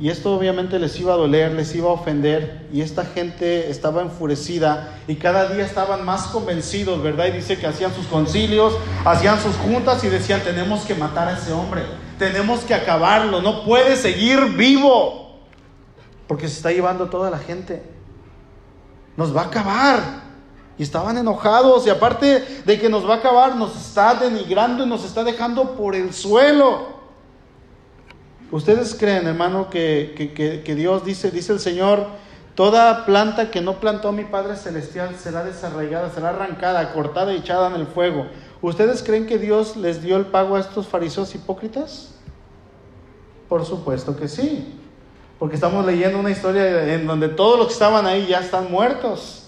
Y 0.00 0.08
esto 0.08 0.34
obviamente 0.34 0.80
les 0.80 0.98
iba 0.98 1.14
a 1.14 1.16
doler, 1.16 1.52
les 1.52 1.72
iba 1.74 1.88
a 1.88 1.92
ofender, 1.92 2.66
y 2.72 2.80
esta 2.80 3.04
gente 3.04 3.70
estaba 3.70 4.02
enfurecida 4.02 4.98
y 5.06 5.14
cada 5.16 5.48
día 5.48 5.64
estaban 5.64 6.04
más 6.04 6.26
convencidos, 6.26 7.00
¿verdad? 7.00 7.26
Y 7.26 7.32
dice 7.32 7.56
que 7.58 7.68
hacían 7.68 7.94
sus 7.94 8.06
concilios, 8.06 8.74
hacían 9.04 9.40
sus 9.40 9.54
juntas 9.56 10.02
y 10.02 10.08
decían, 10.08 10.40
tenemos 10.42 10.84
que 10.84 10.96
matar 10.96 11.28
a 11.28 11.38
ese 11.38 11.52
hombre, 11.52 11.82
tenemos 12.18 12.60
que 12.60 12.74
acabarlo, 12.74 13.40
no 13.40 13.64
puede 13.64 13.94
seguir 13.96 14.40
vivo, 14.56 15.38
porque 16.26 16.48
se 16.48 16.56
está 16.56 16.72
llevando 16.72 17.08
toda 17.08 17.30
la 17.30 17.38
gente. 17.38 17.82
Nos 19.16 19.34
va 19.36 19.42
a 19.42 19.46
acabar. 19.46 20.24
Y 20.76 20.82
estaban 20.82 21.16
enojados 21.16 21.86
y 21.86 21.90
aparte 21.90 22.62
de 22.64 22.80
que 22.80 22.88
nos 22.88 23.08
va 23.08 23.14
a 23.14 23.18
acabar, 23.18 23.54
nos 23.54 23.76
está 23.76 24.14
denigrando 24.14 24.84
y 24.84 24.88
nos 24.88 25.04
está 25.04 25.22
dejando 25.22 25.76
por 25.76 25.94
el 25.94 26.12
suelo. 26.12 26.93
¿Ustedes 28.50 28.94
creen, 28.94 29.26
hermano, 29.26 29.70
que, 29.70 30.14
que, 30.16 30.62
que, 30.62 30.74
Dios 30.74 31.04
dice, 31.04 31.30
dice 31.30 31.52
el 31.52 31.60
Señor, 31.60 32.06
toda 32.54 33.04
planta 33.04 33.50
que 33.50 33.60
no 33.60 33.80
plantó 33.80 34.12
mi 34.12 34.24
Padre 34.24 34.56
Celestial 34.56 35.16
será 35.16 35.44
desarraigada, 35.44 36.10
será 36.10 36.30
arrancada, 36.30 36.92
cortada 36.92 37.32
y 37.32 37.38
echada 37.38 37.68
en 37.68 37.80
el 37.80 37.86
fuego? 37.86 38.26
¿Ustedes 38.62 39.02
creen 39.02 39.26
que 39.26 39.38
Dios 39.38 39.76
les 39.76 40.02
dio 40.02 40.16
el 40.16 40.26
pago 40.26 40.56
a 40.56 40.60
estos 40.60 40.86
fariseos 40.86 41.34
hipócritas? 41.34 42.14
Por 43.48 43.64
supuesto 43.64 44.16
que 44.16 44.28
sí, 44.28 44.74
porque 45.38 45.56
estamos 45.56 45.84
leyendo 45.84 46.18
una 46.18 46.30
historia 46.30 46.94
en 46.94 47.06
donde 47.06 47.28
todos 47.28 47.58
los 47.58 47.66
que 47.68 47.72
estaban 47.72 48.06
ahí 48.06 48.26
ya 48.26 48.40
están 48.40 48.70
muertos. 48.70 49.40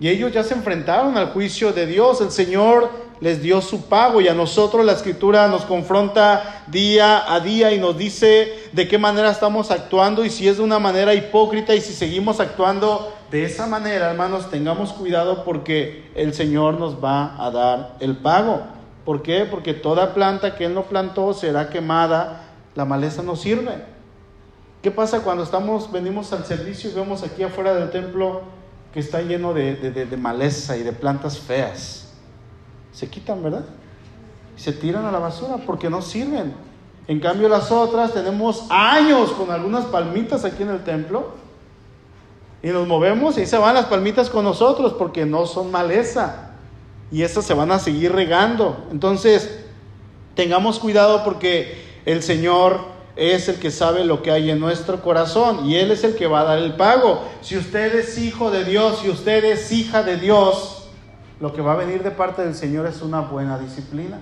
Y 0.00 0.08
ellos 0.08 0.32
ya 0.32 0.42
se 0.42 0.54
enfrentaron 0.54 1.16
al 1.16 1.28
juicio 1.28 1.72
de 1.72 1.86
Dios. 1.86 2.20
El 2.20 2.30
Señor 2.30 2.90
les 3.20 3.42
dio 3.42 3.60
su 3.60 3.82
pago 3.86 4.20
y 4.20 4.28
a 4.28 4.34
nosotros 4.34 4.84
la 4.84 4.92
escritura 4.92 5.48
nos 5.48 5.62
confronta 5.64 6.64
día 6.66 7.32
a 7.32 7.40
día 7.40 7.72
y 7.72 7.78
nos 7.78 7.96
dice 7.96 8.52
de 8.72 8.88
qué 8.88 8.98
manera 8.98 9.30
estamos 9.30 9.70
actuando 9.70 10.24
y 10.24 10.30
si 10.30 10.48
es 10.48 10.58
de 10.58 10.62
una 10.62 10.78
manera 10.78 11.14
hipócrita 11.14 11.74
y 11.74 11.80
si 11.80 11.92
seguimos 11.92 12.40
actuando 12.40 13.12
de 13.30 13.44
esa 13.44 13.66
manera, 13.66 14.10
hermanos, 14.10 14.50
tengamos 14.50 14.92
cuidado 14.92 15.44
porque 15.44 16.10
el 16.14 16.34
Señor 16.34 16.78
nos 16.78 17.02
va 17.02 17.34
a 17.44 17.50
dar 17.50 17.96
el 17.98 18.16
pago. 18.16 18.62
¿Por 19.04 19.22
qué? 19.22 19.44
Porque 19.44 19.74
toda 19.74 20.14
planta 20.14 20.54
que 20.54 20.66
Él 20.66 20.74
no 20.74 20.84
plantó 20.84 21.34
será 21.34 21.68
quemada, 21.68 22.44
la 22.74 22.84
maleza 22.84 23.22
no 23.22 23.34
sirve. 23.34 23.72
¿Qué 24.82 24.90
pasa 24.90 25.22
cuando 25.22 25.42
estamos, 25.42 25.90
venimos 25.90 26.32
al 26.32 26.44
servicio 26.44 26.90
y 26.90 26.94
vemos 26.94 27.22
aquí 27.22 27.42
afuera 27.42 27.74
del 27.74 27.90
templo 27.90 28.42
que 28.94 29.00
está 29.00 29.20
lleno 29.22 29.52
de, 29.52 29.74
de, 29.74 30.16
maleza 30.16 30.76
y 30.76 30.84
de 30.84 30.92
plantas 30.92 31.40
feas. 31.40 32.03
Se 32.94 33.10
quitan, 33.10 33.42
¿verdad? 33.42 33.64
se 34.56 34.72
tiran 34.72 35.04
a 35.04 35.12
la 35.12 35.18
basura 35.18 35.56
porque 35.66 35.90
no 35.90 36.02
sirven. 36.02 36.54
En 37.06 37.20
cambio 37.20 37.48
las 37.48 37.70
otras 37.70 38.14
tenemos 38.14 38.64
años 38.70 39.32
con 39.32 39.50
algunas 39.50 39.84
palmitas 39.86 40.44
aquí 40.44 40.62
en 40.62 40.70
el 40.70 40.84
templo 40.84 41.34
y 42.62 42.68
nos 42.68 42.86
movemos 42.88 43.36
y 43.36 43.46
se 43.46 43.58
van 43.58 43.74
las 43.74 43.86
palmitas 43.86 44.30
con 44.30 44.44
nosotros 44.44 44.94
porque 44.94 45.26
no 45.26 45.46
son 45.46 45.70
maleza 45.70 46.52
y 47.10 47.22
esas 47.22 47.44
se 47.44 47.52
van 47.52 47.70
a 47.72 47.78
seguir 47.78 48.12
regando. 48.12 48.86
Entonces, 48.90 49.64
tengamos 50.34 50.78
cuidado 50.78 51.24
porque 51.24 51.84
el 52.06 52.22
Señor 52.22 52.94
es 53.16 53.48
el 53.48 53.56
que 53.56 53.70
sabe 53.70 54.04
lo 54.04 54.22
que 54.22 54.30
hay 54.30 54.50
en 54.50 54.58
nuestro 54.58 55.02
corazón 55.02 55.68
y 55.68 55.76
Él 55.76 55.90
es 55.90 56.04
el 56.04 56.16
que 56.16 56.26
va 56.26 56.40
a 56.40 56.44
dar 56.44 56.58
el 56.58 56.74
pago. 56.74 57.22
Si 57.42 57.56
usted 57.56 57.94
es 57.96 58.16
hijo 58.18 58.50
de 58.50 58.64
Dios, 58.64 59.00
si 59.02 59.10
usted 59.10 59.44
es 59.44 59.70
hija 59.70 60.02
de 60.02 60.16
Dios, 60.16 60.73
lo 61.44 61.52
que 61.52 61.60
va 61.60 61.74
a 61.74 61.76
venir 61.76 62.02
de 62.02 62.10
parte 62.10 62.42
del 62.42 62.54
Señor 62.54 62.86
es 62.86 63.02
una 63.02 63.20
buena 63.20 63.58
disciplina. 63.58 64.18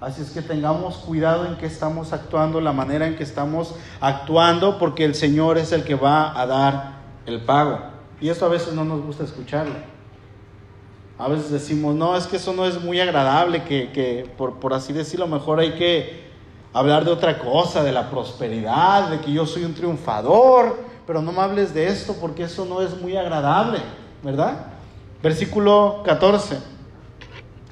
Así 0.00 0.22
es 0.22 0.30
que 0.30 0.40
tengamos 0.40 0.98
cuidado 0.98 1.44
en 1.44 1.56
que 1.56 1.66
estamos 1.66 2.12
actuando, 2.12 2.60
la 2.60 2.72
manera 2.72 3.04
en 3.08 3.16
que 3.16 3.24
estamos 3.24 3.74
actuando, 4.00 4.78
porque 4.78 5.04
el 5.04 5.16
Señor 5.16 5.58
es 5.58 5.72
el 5.72 5.82
que 5.82 5.96
va 5.96 6.40
a 6.40 6.46
dar 6.46 7.00
el 7.26 7.40
pago. 7.40 7.80
Y 8.20 8.28
eso 8.28 8.46
a 8.46 8.48
veces 8.48 8.74
no 8.74 8.84
nos 8.84 9.04
gusta 9.04 9.24
escucharlo. 9.24 9.74
A 11.18 11.26
veces 11.26 11.50
decimos, 11.50 11.96
no, 11.96 12.16
es 12.16 12.28
que 12.28 12.36
eso 12.36 12.52
no 12.52 12.64
es 12.64 12.80
muy 12.80 13.00
agradable, 13.00 13.64
que, 13.64 13.90
que 13.90 14.32
por, 14.38 14.60
por 14.60 14.74
así 14.74 14.92
decirlo, 14.92 15.26
mejor 15.26 15.58
hay 15.58 15.72
que 15.72 16.30
hablar 16.72 17.04
de 17.04 17.10
otra 17.10 17.40
cosa, 17.40 17.82
de 17.82 17.90
la 17.90 18.08
prosperidad, 18.08 19.08
de 19.08 19.18
que 19.18 19.32
yo 19.32 19.46
soy 19.46 19.64
un 19.64 19.74
triunfador, 19.74 20.78
pero 21.08 21.20
no 21.20 21.32
me 21.32 21.40
hables 21.40 21.74
de 21.74 21.88
esto 21.88 22.14
porque 22.20 22.44
eso 22.44 22.64
no 22.66 22.82
es 22.82 22.96
muy 23.00 23.16
agradable, 23.16 23.80
¿verdad? 24.22 24.71
Versículo 25.22 26.02
14. 26.04 26.58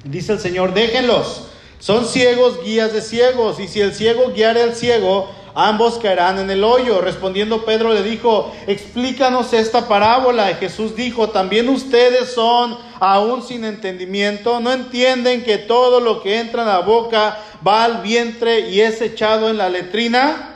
Dice 0.03 0.33
el 0.33 0.39
Señor, 0.39 0.73
déjenlos, 0.73 1.47
son 1.79 2.05
ciegos, 2.05 2.63
guías 2.63 2.93
de 2.93 3.01
ciegos, 3.01 3.59
y 3.59 3.67
si 3.67 3.81
el 3.81 3.93
ciego 3.93 4.31
guiare 4.33 4.61
al 4.61 4.75
ciego, 4.75 5.29
ambos 5.53 5.97
caerán 5.97 6.39
en 6.39 6.49
el 6.49 6.63
hoyo. 6.63 7.01
Respondiendo 7.01 7.65
Pedro 7.65 7.93
le 7.93 8.03
dijo, 8.03 8.51
explícanos 8.67 9.53
esta 9.53 9.87
parábola. 9.87 10.51
Y 10.51 10.55
Jesús 10.55 10.95
dijo, 10.95 11.29
también 11.29 11.69
ustedes 11.69 12.33
son 12.33 12.77
aún 12.99 13.41
sin 13.43 13.65
entendimiento, 13.65 14.59
no 14.59 14.71
entienden 14.71 15.43
que 15.43 15.57
todo 15.57 15.99
lo 15.99 16.21
que 16.21 16.39
entra 16.39 16.61
en 16.61 16.67
la 16.67 16.79
boca 16.79 17.39
va 17.65 17.83
al 17.83 18.01
vientre 18.01 18.69
y 18.69 18.81
es 18.81 19.01
echado 19.01 19.49
en 19.49 19.57
la 19.57 19.69
letrina. 19.69 20.55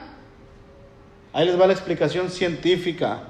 Ahí 1.34 1.48
les 1.48 1.60
va 1.60 1.68
la 1.68 1.74
explicación 1.74 2.30
científica. 2.30 3.24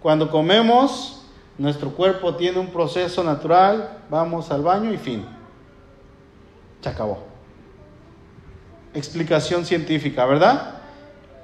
Cuando 0.00 0.30
comemos, 0.30 1.21
nuestro 1.58 1.90
cuerpo 1.90 2.34
tiene 2.36 2.58
un 2.58 2.68
proceso 2.68 3.22
natural, 3.22 3.98
vamos 4.08 4.50
al 4.50 4.62
baño 4.62 4.92
y 4.92 4.96
fin. 4.96 5.24
Se 6.80 6.88
acabó. 6.88 7.18
Explicación 8.94 9.64
científica, 9.64 10.26
¿verdad? 10.26 10.74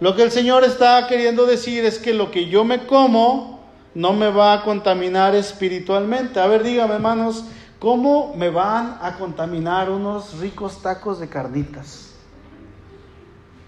Lo 0.00 0.14
que 0.14 0.22
el 0.22 0.30
Señor 0.30 0.64
está 0.64 1.06
queriendo 1.06 1.46
decir 1.46 1.84
es 1.84 1.98
que 1.98 2.14
lo 2.14 2.30
que 2.30 2.48
yo 2.48 2.64
me 2.64 2.86
como 2.86 3.58
no 3.94 4.12
me 4.12 4.30
va 4.30 4.52
a 4.52 4.62
contaminar 4.62 5.34
espiritualmente. 5.34 6.40
A 6.40 6.46
ver, 6.46 6.62
dígame, 6.62 6.94
hermanos, 6.94 7.44
¿cómo 7.78 8.34
me 8.36 8.48
van 8.48 8.98
a 9.00 9.16
contaminar 9.18 9.90
unos 9.90 10.38
ricos 10.38 10.80
tacos 10.82 11.18
de 11.18 11.28
carnitas? 11.28 12.14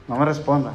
No 0.07 0.17
me 0.17 0.25
respondan. 0.25 0.75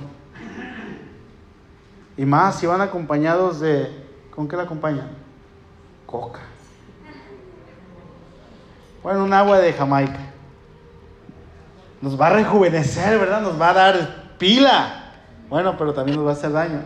Y 2.17 2.25
más 2.25 2.59
si 2.59 2.65
van 2.65 2.81
acompañados 2.81 3.59
de... 3.59 4.03
¿Con 4.31 4.47
qué 4.47 4.55
la 4.57 4.63
acompañan? 4.63 5.24
Coca. 6.05 6.41
Bueno, 9.03 9.23
un 9.23 9.33
agua 9.33 9.59
de 9.59 9.73
Jamaica. 9.73 10.19
Nos 12.01 12.19
va 12.19 12.27
a 12.27 12.31
rejuvenecer, 12.31 13.19
¿verdad? 13.19 13.41
Nos 13.41 13.59
va 13.59 13.69
a 13.69 13.73
dar 13.73 14.37
pila. 14.37 15.11
Bueno, 15.49 15.77
pero 15.77 15.93
también 15.93 16.17
nos 16.17 16.25
va 16.25 16.31
a 16.31 16.33
hacer 16.33 16.51
daño. 16.51 16.81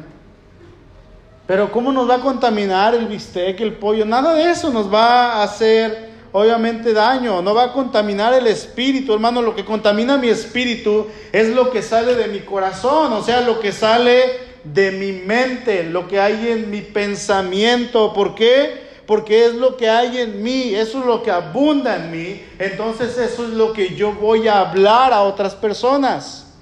Pero 1.48 1.72
¿cómo 1.72 1.92
nos 1.92 2.10
va 2.10 2.16
a 2.16 2.20
contaminar 2.20 2.94
el 2.94 3.08
bistec, 3.08 3.60
el 3.62 3.74
pollo? 3.74 4.06
Nada 4.06 4.34
de 4.34 4.52
eso 4.52 4.70
nos 4.70 4.94
va 4.94 5.34
a 5.34 5.44
hacer 5.44 6.10
obviamente 6.32 6.94
daño, 6.94 7.42
no 7.42 7.56
va 7.56 7.64
a 7.64 7.74
contaminar 7.74 8.34
el 8.34 8.48
espíritu, 8.48 9.14
hermano. 9.14 9.42
Lo 9.42 9.56
que 9.56 9.66
contamina 9.66 10.18
mi 10.18 10.28
espíritu 10.28 11.08
es 11.32 11.50
lo 11.50 11.72
que 11.72 11.82
sale 11.82 12.16
de 12.16 12.28
mi 12.28 12.42
corazón, 12.42 13.14
o 13.14 13.24
sea, 13.24 13.42
lo 13.42 13.60
que 13.60 13.72
sale 13.72 14.50
de 14.64 14.92
mi 14.92 15.12
mente, 15.12 15.84
lo 15.84 16.08
que 16.08 16.20
hay 16.20 16.50
en 16.50 16.70
mi 16.70 16.82
pensamiento. 16.82 18.14
¿Por 18.14 18.36
qué? 18.36 18.89
Porque 19.10 19.48
es 19.48 19.56
lo 19.56 19.76
que 19.76 19.90
hay 19.90 20.20
en 20.20 20.44
mí, 20.44 20.76
eso 20.76 21.00
es 21.00 21.06
lo 21.08 21.24
que 21.24 21.32
abunda 21.32 21.96
en 21.96 22.12
mí. 22.12 22.44
Entonces 22.60 23.18
eso 23.18 23.44
es 23.44 23.50
lo 23.50 23.74
que 23.74 23.96
yo 23.96 24.14
voy 24.14 24.48
a 24.48 24.60
hablar 24.60 25.14
a 25.14 25.22
otras 25.22 25.56
personas. 25.56 26.54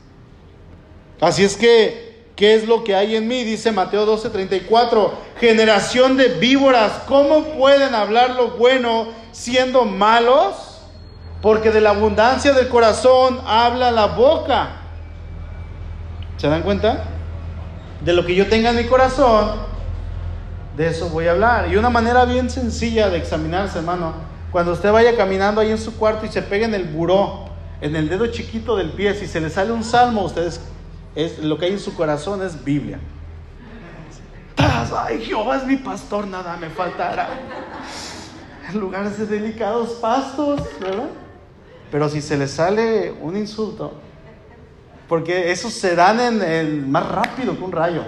Así 1.20 1.44
es 1.44 1.58
que 1.58 2.08
¿Qué 2.38 2.54
es 2.54 2.68
lo 2.68 2.86
que 2.86 2.96
hay 2.96 3.16
en 3.16 3.28
mí? 3.28 3.44
Dice 3.44 3.72
Mateo 3.72 4.06
12:34, 4.06 5.10
generación 5.40 6.16
de 6.16 6.28
víboras, 6.28 7.02
¿cómo 7.08 7.44
pueden 7.58 7.96
hablar 7.96 8.36
lo 8.36 8.52
bueno 8.52 9.08
siendo 9.32 9.84
malos? 9.86 10.80
Porque 11.42 11.72
de 11.72 11.82
la 11.82 11.90
abundancia 11.90 12.54
del 12.54 12.70
corazón 12.70 13.42
habla 13.46 13.92
la 13.92 14.06
boca. 14.06 14.70
¿Se 16.38 16.48
dan 16.48 16.62
cuenta? 16.62 17.06
De 18.02 18.14
lo 18.14 18.24
que 18.24 18.36
yo 18.36 18.48
tenga 18.48 18.70
en 18.70 18.76
mi 18.78 18.86
corazón, 18.86 19.67
de 20.78 20.88
eso 20.88 21.10
voy 21.10 21.28
a 21.28 21.32
hablar. 21.32 21.70
Y 21.72 21.76
una 21.76 21.90
manera 21.90 22.24
bien 22.26 22.50
sencilla 22.52 23.10
de 23.10 23.18
examinarse, 23.18 23.80
hermano, 23.80 24.14
cuando 24.52 24.72
usted 24.72 24.92
vaya 24.92 25.18
caminando 25.18 25.60
ahí 25.60 25.72
en 25.72 25.80
su 25.80 25.98
cuarto 25.98 26.26
y 26.26 26.30
se 26.30 26.44
pegue 26.44 26.66
en 26.66 26.76
el 26.76 26.86
buró, 26.86 27.50
en 27.82 27.96
el 27.96 28.08
dedo 28.08 28.28
chiquito 28.28 28.76
del 28.78 28.92
pie, 28.92 29.16
si 29.16 29.28
se 29.28 29.42
le 29.42 29.50
sale 29.50 29.72
un 29.72 29.84
salmo, 29.84 30.24
ustedes 30.24 30.62
es, 31.16 31.40
lo 31.40 31.58
que 31.58 31.66
hay 31.66 31.72
en 31.74 31.80
su 31.80 31.96
corazón 31.96 32.44
es 32.44 32.64
Biblia. 32.64 33.00
Ay, 34.56 35.24
Jehová 35.24 35.58
es 35.58 35.66
mi 35.66 35.78
pastor, 35.78 36.28
nada 36.28 36.56
me 36.58 36.70
faltará. 36.70 37.28
En 38.70 38.80
lugares 38.80 39.18
de 39.18 39.26
delicados 39.26 39.94
pastos, 39.94 40.62
¿verdad? 40.80 41.10
Pero 41.92 42.08
si 42.08 42.22
se 42.22 42.38
le 42.38 42.48
sale 42.48 43.12
un 43.22 43.36
insulto, 43.36 43.94
porque 45.10 45.52
esos 45.52 45.74
se 45.74 45.96
dan 45.96 46.20
en, 46.20 46.92
más 46.92 47.08
rápido 47.10 47.58
que 47.58 47.64
un 47.64 47.72
rayo. 47.72 48.04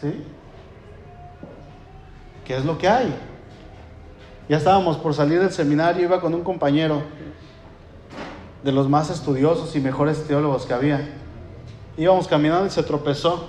¿Sí? 0.00 0.24
¿Qué 2.44 2.56
es 2.56 2.64
lo 2.64 2.78
que 2.78 2.88
hay? 2.88 3.14
Ya 4.48 4.56
estábamos 4.56 4.96
por 4.96 5.14
salir 5.14 5.40
del 5.40 5.52
seminario, 5.52 6.04
iba 6.04 6.20
con 6.20 6.34
un 6.34 6.42
compañero 6.42 7.02
de 8.62 8.72
los 8.72 8.88
más 8.88 9.10
estudiosos 9.10 9.74
y 9.76 9.80
mejores 9.80 10.26
teólogos 10.26 10.66
que 10.66 10.74
había. 10.74 11.08
Íbamos 11.96 12.26
caminando 12.28 12.66
y 12.66 12.70
se 12.70 12.82
tropezó. 12.82 13.48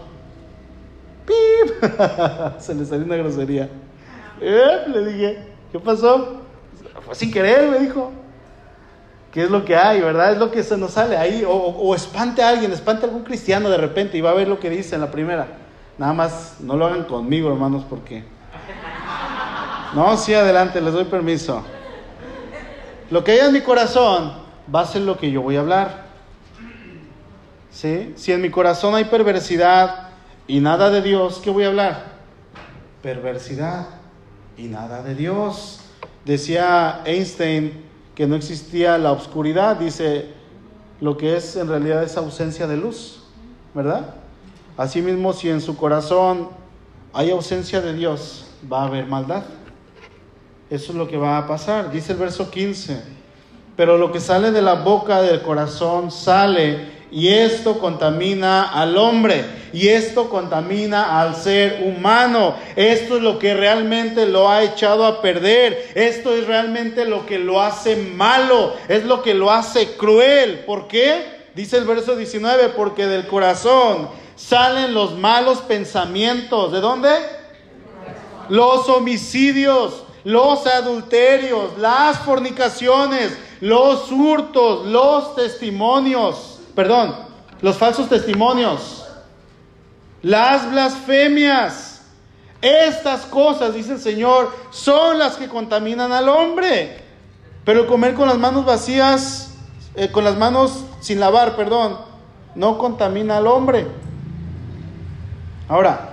¡Pip! 1.25 1.91
se 2.59 2.75
le 2.75 2.85
salió 2.85 3.05
una 3.05 3.15
grosería. 3.15 3.69
¡Eh! 4.41 4.83
Le 4.87 5.05
dije, 5.05 5.47
¿qué 5.71 5.79
pasó? 5.79 6.41
Fue 7.01 7.15
sin 7.15 7.31
querer, 7.31 7.69
me 7.69 7.79
dijo. 7.79 8.11
¿Qué 9.31 9.43
es 9.43 9.49
lo 9.49 9.65
que 9.65 9.75
hay, 9.75 9.99
verdad? 10.01 10.33
Es 10.33 10.37
lo 10.37 10.51
que 10.51 10.61
se 10.61 10.77
nos 10.77 10.91
sale 10.91 11.17
ahí. 11.17 11.43
O, 11.47 11.95
espante 11.95 12.43
a 12.43 12.49
alguien, 12.49 12.71
espante 12.71 13.05
a 13.05 13.07
algún 13.07 13.23
cristiano 13.23 13.69
de 13.69 13.77
repente 13.77 14.17
y 14.17 14.21
va 14.21 14.29
a 14.29 14.35
ver 14.35 14.47
lo 14.47 14.59
que 14.59 14.69
dice 14.69 14.93
en 14.93 15.01
la 15.01 15.09
primera. 15.09 15.47
Nada 15.97 16.13
más 16.13 16.57
no 16.59 16.77
lo 16.77 16.85
hagan 16.85 17.05
conmigo, 17.05 17.49
hermanos, 17.49 17.83
porque. 17.89 18.23
No, 19.95 20.17
sí, 20.17 20.33
adelante, 20.33 20.81
les 20.81 20.93
doy 20.93 21.05
permiso. 21.05 21.63
Lo 23.11 23.23
que 23.23 23.33
hay 23.33 23.39
en 23.39 23.53
mi 23.53 23.61
corazón 23.61 24.33
va 24.73 24.81
a 24.81 24.85
ser 24.85 25.03
lo 25.03 25.17
que 25.17 25.29
yo 25.29 25.41
voy 25.41 25.55
a 25.55 25.59
hablar. 25.59 26.03
Si 27.69 28.31
en 28.31 28.41
mi 28.41 28.49
corazón 28.49 28.95
hay 28.95 29.05
perversidad 29.05 30.09
y 30.47 30.59
nada 30.59 30.89
de 30.89 31.01
Dios, 31.01 31.39
¿qué 31.43 31.49
voy 31.49 31.65
a 31.65 31.67
hablar? 31.67 32.05
Perversidad 33.01 33.87
y 34.57 34.63
nada 34.63 35.03
de 35.03 35.15
Dios. 35.15 35.81
Decía 36.25 37.01
Einstein 37.05 37.83
que 38.15 38.25
no 38.25 38.35
existía 38.35 38.97
la 38.97 39.11
oscuridad, 39.11 39.75
dice 39.75 40.29
lo 41.01 41.17
que 41.17 41.35
es 41.35 41.55
en 41.55 41.67
realidad 41.67 42.03
es 42.03 42.15
ausencia 42.17 42.65
de 42.65 42.77
luz, 42.77 43.23
¿verdad? 43.73 44.15
Asimismo, 44.77 45.33
si 45.33 45.49
en 45.49 45.61
su 45.61 45.75
corazón 45.75 46.49
hay 47.11 47.29
ausencia 47.29 47.81
de 47.81 47.93
Dios, 47.93 48.47
va 48.71 48.83
a 48.83 48.85
haber 48.87 49.05
maldad. 49.05 49.43
Eso 50.73 50.91
es 50.91 50.97
lo 50.97 51.07
que 51.07 51.17
va 51.17 51.37
a 51.37 51.45
pasar. 51.45 51.91
Dice 51.91 52.13
el 52.13 52.17
verso 52.17 52.49
15, 52.49 52.99
pero 53.77 53.95
lo 53.99 54.11
que 54.11 54.19
sale 54.19 54.51
de 54.51 54.63
la 54.63 54.73
boca 54.73 55.21
del 55.21 55.43
corazón 55.43 56.09
sale 56.09 57.03
y 57.11 57.27
esto 57.27 57.77
contamina 57.77 58.63
al 58.63 58.97
hombre. 58.97 59.45
Y 59.71 59.89
esto 59.89 60.29
contamina 60.29 61.21
al 61.21 61.35
ser 61.35 61.83
humano. 61.85 62.55
Esto 62.75 63.17
es 63.17 63.21
lo 63.21 63.37
que 63.37 63.53
realmente 63.53 64.25
lo 64.25 64.49
ha 64.49 64.63
echado 64.63 65.05
a 65.05 65.21
perder. 65.21 65.91
Esto 65.93 66.35
es 66.35 66.47
realmente 66.47 67.05
lo 67.05 67.27
que 67.27 67.37
lo 67.37 67.61
hace 67.61 67.95
malo. 67.95 68.73
Es 68.87 69.05
lo 69.05 69.21
que 69.21 69.35
lo 69.35 69.51
hace 69.51 69.95
cruel. 69.95 70.63
¿Por 70.65 70.87
qué? 70.87 71.43
Dice 71.53 71.77
el 71.77 71.85
verso 71.85 72.15
19, 72.15 72.69
porque 72.69 73.05
del 73.05 73.27
corazón 73.27 74.09
salen 74.35 74.95
los 74.95 75.19
malos 75.19 75.59
pensamientos. 75.59 76.71
¿De 76.71 76.79
dónde? 76.79 77.11
Los 78.49 78.89
homicidios, 78.89 80.02
los 80.23 80.65
adulterios, 80.67 81.77
las 81.77 82.19
fornicaciones, 82.19 83.37
los 83.61 84.11
hurtos, 84.11 84.85
los 84.85 85.35
testimonios 85.35 86.53
perdón, 86.75 87.15
los 87.61 87.77
falsos 87.77 88.09
testimonios, 88.09 89.05
las 90.21 90.69
blasfemias. 90.71 91.89
Estas 92.61 93.25
cosas, 93.25 93.73
dice 93.73 93.93
el 93.93 93.99
Señor, 93.99 94.49
son 94.71 95.19
las 95.19 95.35
que 95.35 95.49
contaminan 95.49 96.13
al 96.13 96.29
hombre. 96.29 97.03
Pero 97.65 97.87
comer 97.87 98.13
con 98.13 98.29
las 98.29 98.37
manos 98.37 98.63
vacías, 98.63 99.53
eh, 99.95 100.09
con 100.11 100.23
las 100.23 100.37
manos 100.37 100.85
sin 101.01 101.19
lavar, 101.19 101.57
perdón, 101.57 101.97
no 102.55 102.77
contamina 102.77 103.37
al 103.37 103.47
hombre. 103.47 103.85
Ahora, 105.67 106.12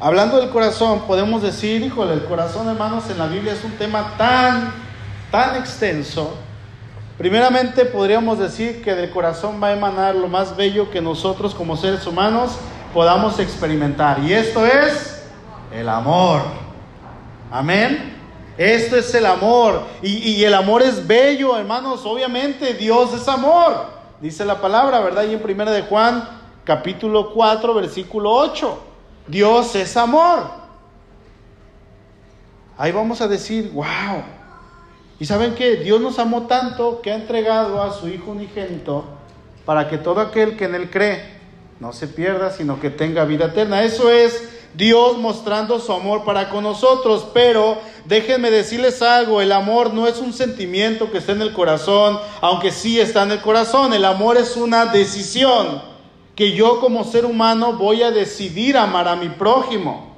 hablando 0.00 0.38
del 0.38 0.50
corazón, 0.50 1.02
podemos 1.06 1.42
decir, 1.42 1.82
híjole, 1.82 2.14
el 2.14 2.24
corazón, 2.24 2.68
hermanos, 2.68 3.08
en 3.10 3.18
la 3.18 3.26
Biblia 3.26 3.52
es 3.52 3.64
un 3.64 3.72
tema 3.72 4.14
tan, 4.16 4.72
tan 5.30 5.56
extenso 5.56 6.36
Primeramente 7.18 7.86
podríamos 7.86 8.38
decir 8.38 8.82
que 8.82 8.94
del 8.94 9.10
corazón 9.10 9.58
va 9.62 9.68
a 9.68 9.72
emanar 9.72 10.14
lo 10.14 10.28
más 10.28 10.54
bello 10.54 10.90
que 10.90 11.00
nosotros 11.00 11.54
como 11.54 11.74
seres 11.74 12.06
humanos 12.06 12.58
podamos 12.92 13.38
experimentar. 13.38 14.20
Y 14.22 14.34
esto 14.34 14.66
es 14.66 15.22
el 15.72 15.88
amor. 15.88 16.42
Amén. 17.50 18.14
Esto 18.58 18.96
es 18.96 19.14
el 19.14 19.24
amor. 19.24 19.82
Y, 20.02 20.44
el 20.44 20.52
amor 20.52 20.82
es 20.82 21.06
bello, 21.06 21.56
hermanos. 21.56 22.04
Obviamente 22.04 22.74
Dios 22.74 23.14
es 23.14 23.26
amor. 23.28 23.86
Dice 24.20 24.44
la 24.44 24.60
palabra, 24.60 25.00
¿verdad? 25.00 25.24
Y 25.24 25.32
en 25.32 25.40
primera 25.40 25.70
de 25.70 25.82
Juan, 25.82 26.28
capítulo 26.64 27.32
4, 27.32 27.72
versículo 27.72 28.30
8. 28.30 28.78
Dios 29.28 29.74
es 29.74 29.96
amor. 29.96 30.50
Ahí 32.78 32.92
vamos 32.92 33.20
a 33.20 33.28
decir, 33.28 33.70
wow, 33.72 34.22
y 35.18 35.24
saben 35.24 35.54
que 35.54 35.76
Dios 35.76 36.00
nos 36.00 36.18
amó 36.18 36.42
tanto 36.42 37.00
que 37.00 37.10
ha 37.10 37.14
entregado 37.14 37.82
a 37.82 37.92
su 37.92 38.08
Hijo 38.08 38.32
unigénito 38.32 39.04
para 39.64 39.88
que 39.88 39.98
todo 39.98 40.20
aquel 40.20 40.56
que 40.56 40.66
en 40.66 40.74
Él 40.74 40.90
cree 40.90 41.36
no 41.80 41.92
se 41.92 42.06
pierda, 42.06 42.50
sino 42.50 42.80
que 42.80 42.90
tenga 42.90 43.24
vida 43.24 43.46
eterna. 43.46 43.82
Eso 43.82 44.10
es 44.10 44.48
Dios 44.74 45.16
mostrando 45.16 45.80
su 45.80 45.90
amor 45.92 46.24
para 46.24 46.50
con 46.50 46.64
nosotros. 46.64 47.26
Pero 47.32 47.78
déjenme 48.04 48.50
decirles 48.50 49.00
algo, 49.00 49.40
el 49.40 49.52
amor 49.52 49.94
no 49.94 50.06
es 50.06 50.18
un 50.18 50.34
sentimiento 50.34 51.10
que 51.10 51.18
está 51.18 51.32
en 51.32 51.42
el 51.42 51.54
corazón, 51.54 52.18
aunque 52.42 52.70
sí 52.70 53.00
está 53.00 53.22
en 53.22 53.32
el 53.32 53.40
corazón. 53.40 53.94
El 53.94 54.04
amor 54.04 54.36
es 54.36 54.54
una 54.56 54.86
decisión 54.86 55.95
que 56.36 56.52
yo 56.52 56.80
como 56.80 57.02
ser 57.02 57.24
humano 57.24 57.72
voy 57.72 58.02
a 58.02 58.10
decidir 58.10 58.76
amar 58.76 59.08
a 59.08 59.16
mi 59.16 59.30
prójimo. 59.30 60.14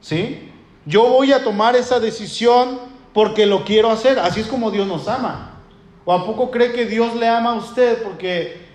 ¿Sí? 0.00 0.50
Yo 0.86 1.06
voy 1.08 1.32
a 1.32 1.44
tomar 1.44 1.76
esa 1.76 2.00
decisión 2.00 2.80
porque 3.12 3.44
lo 3.44 3.64
quiero 3.64 3.90
hacer. 3.90 4.18
Así 4.18 4.40
es 4.40 4.46
como 4.46 4.70
Dios 4.70 4.88
nos 4.88 5.06
ama. 5.06 5.58
¿O 6.06 6.12
a 6.12 6.24
poco 6.24 6.50
cree 6.50 6.72
que 6.72 6.86
Dios 6.86 7.14
le 7.14 7.28
ama 7.28 7.50
a 7.50 7.56
usted 7.56 8.02
porque, 8.02 8.66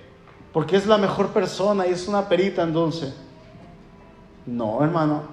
porque 0.54 0.78
es 0.78 0.86
la 0.86 1.00
mejor 1.00 1.30
persona 1.30 1.88
y 1.88 1.92
es 1.92 2.08
una 2.08 2.30
perita 2.30 2.62
en 2.62 2.74
dulce? 2.74 3.12
No, 4.46 4.84
hermano. 4.84 5.24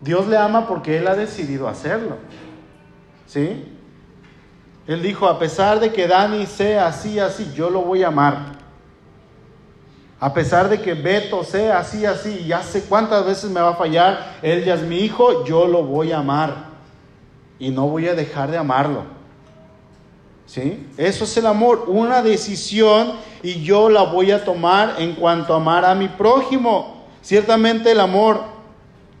Dios 0.00 0.28
le 0.28 0.36
ama 0.36 0.68
porque 0.68 0.98
Él 0.98 1.08
ha 1.08 1.16
decidido 1.16 1.66
hacerlo. 1.66 2.18
¿Sí? 3.26 3.64
Él 4.86 5.02
dijo, 5.02 5.26
a 5.26 5.40
pesar 5.40 5.80
de 5.80 5.92
que 5.92 6.06
Dani 6.06 6.46
sea 6.46 6.86
así, 6.86 7.18
así, 7.18 7.52
yo 7.52 7.68
lo 7.68 7.82
voy 7.82 8.04
a 8.04 8.08
amar. 8.08 8.61
A 10.22 10.32
pesar 10.32 10.68
de 10.68 10.80
que 10.80 10.94
Beto 10.94 11.42
sea 11.42 11.80
así, 11.80 12.06
así, 12.06 12.44
ya 12.46 12.62
sé 12.62 12.84
cuántas 12.84 13.26
veces 13.26 13.50
me 13.50 13.60
va 13.60 13.70
a 13.70 13.74
fallar, 13.74 14.36
él 14.40 14.64
ya 14.64 14.74
es 14.74 14.82
mi 14.82 14.98
hijo, 14.98 15.44
yo 15.44 15.66
lo 15.66 15.82
voy 15.82 16.12
a 16.12 16.18
amar 16.18 16.66
y 17.58 17.70
no 17.70 17.88
voy 17.88 18.06
a 18.06 18.14
dejar 18.14 18.48
de 18.52 18.56
amarlo. 18.56 19.02
¿Sí? 20.46 20.86
Eso 20.96 21.24
es 21.24 21.36
el 21.38 21.46
amor, 21.46 21.86
una 21.88 22.22
decisión 22.22 23.14
y 23.42 23.64
yo 23.64 23.88
la 23.88 24.04
voy 24.04 24.30
a 24.30 24.44
tomar 24.44 24.94
en 24.98 25.16
cuanto 25.16 25.54
a 25.54 25.56
amar 25.56 25.84
a 25.84 25.96
mi 25.96 26.06
prójimo. 26.06 27.02
Ciertamente 27.20 27.90
el 27.90 27.98
amor 27.98 28.42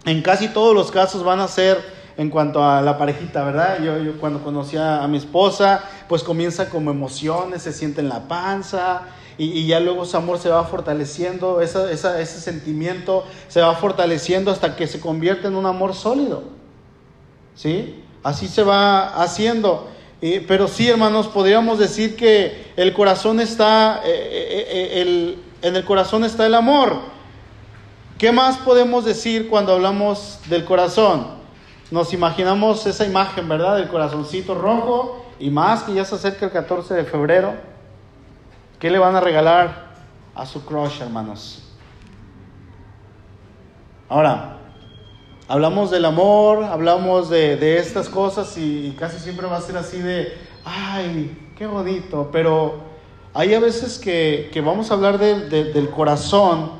en 0.04 0.22
casi 0.22 0.46
todos 0.46 0.72
los 0.72 0.92
casos 0.92 1.24
van 1.24 1.40
a 1.40 1.48
ser 1.48 1.80
en 2.16 2.30
cuanto 2.30 2.62
a 2.64 2.80
la 2.80 2.96
parejita, 2.96 3.42
¿verdad? 3.42 3.82
Yo, 3.82 4.20
cuando 4.20 4.40
conocí 4.40 4.76
a, 4.76 5.04
mi 5.08 5.16
esposa, 5.16 5.82
pues 6.08 6.22
comienza 6.22 6.68
como 6.68 6.92
emociones, 6.92 7.62
se 7.62 7.72
siente 7.72 8.00
en 8.00 8.08
la 8.08 8.28
panza, 8.28 9.02
y, 9.44 9.66
ya 9.66 9.80
luego 9.80 10.04
su 10.04 10.16
amor 10.16 10.38
se 10.38 10.48
va 10.48 10.64
fortaleciendo, 10.64 11.60
ese 11.60 12.26
sentimiento 12.26 13.24
se 13.48 13.60
va 13.60 13.74
fortaleciendo 13.74 14.50
hasta 14.50 14.76
que 14.76 14.86
se 14.86 15.00
convierte 15.00 15.48
en 15.48 15.56
un 15.56 15.66
amor 15.66 15.94
sólido. 15.94 16.44
¿Sí? 17.56 18.02
Así 18.22 18.46
se 18.46 18.62
va 18.62 19.20
haciendo. 19.20 19.88
pero 20.46 20.68
sí, 20.68 20.88
hermanos, 20.88 21.26
podríamos 21.26 21.80
decir 21.80 22.14
que 22.14 22.72
el 22.76 22.92
corazón 22.92 23.40
está, 23.40 24.02
eh, 24.04 24.10
eh, 24.10 25.02
eh, 25.02 25.38
en 25.62 25.76
el 25.76 25.84
corazón 25.84 26.24
está 26.24 26.46
el 26.46 26.54
amor. 26.54 27.00
¿Qué 28.18 28.30
más 28.30 28.58
podemos 28.58 29.04
decir 29.04 29.48
cuando 29.48 29.72
hablamos 29.72 30.38
del 30.48 30.64
corazón? 30.64 31.26
Nos 31.90 32.12
imaginamos 32.12 32.86
esa 32.86 33.04
imagen, 33.04 33.48
¿verdad? 33.48 33.76
Del 33.76 33.88
corazoncito 33.88 34.54
rojo 34.54 35.26
y 35.40 35.50
más 35.50 35.82
que 35.82 35.94
ya 35.94 36.04
se 36.04 36.14
acerca 36.14 36.46
el 36.46 36.52
14 36.52 36.94
de 36.94 37.04
febrero. 37.04 37.71
¿Qué 38.82 38.90
le 38.90 38.98
van 38.98 39.14
a 39.14 39.20
regalar 39.20 39.92
a 40.34 40.44
su 40.44 40.64
crush, 40.64 41.02
hermanos? 41.02 41.62
Ahora, 44.08 44.58
hablamos 45.46 45.92
del 45.92 46.04
amor, 46.04 46.64
hablamos 46.64 47.30
de, 47.30 47.78
estas 47.78 48.08
cosas 48.08 48.58
y, 48.58 48.96
casi 48.98 49.20
siempre 49.20 49.46
va 49.46 49.58
a 49.58 49.60
ser 49.60 49.76
así 49.76 50.00
de, 50.00 50.36
ay, 50.64 51.52
qué 51.56 51.64
bonito, 51.64 52.30
pero 52.32 52.78
hay 53.32 53.54
a 53.54 53.60
veces 53.60 54.00
que, 54.00 54.50
vamos 54.66 54.90
a 54.90 54.94
hablar 54.94 55.16
del 55.16 55.90
corazón 55.90 56.72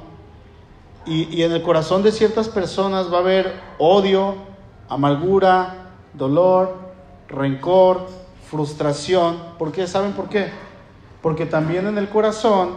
y, 1.06 1.32
y 1.32 1.44
en 1.44 1.52
el 1.52 1.62
corazón 1.62 2.02
de 2.02 2.10
ciertas 2.10 2.48
personas 2.48 3.12
va 3.12 3.18
a 3.18 3.20
haber 3.20 3.60
odio, 3.78 4.34
amargura, 4.88 5.92
dolor, 6.14 6.78
rencor, 7.28 8.08
frustración. 8.50 9.36
¿Por 9.56 9.70
qué? 9.70 9.86
¿Saben 9.86 10.14
por 10.14 10.28
qué? 10.28 10.50
Porque 11.22 11.46
también 11.46 11.86
en 11.86 11.96
el 11.96 12.08
corazón 12.08 12.76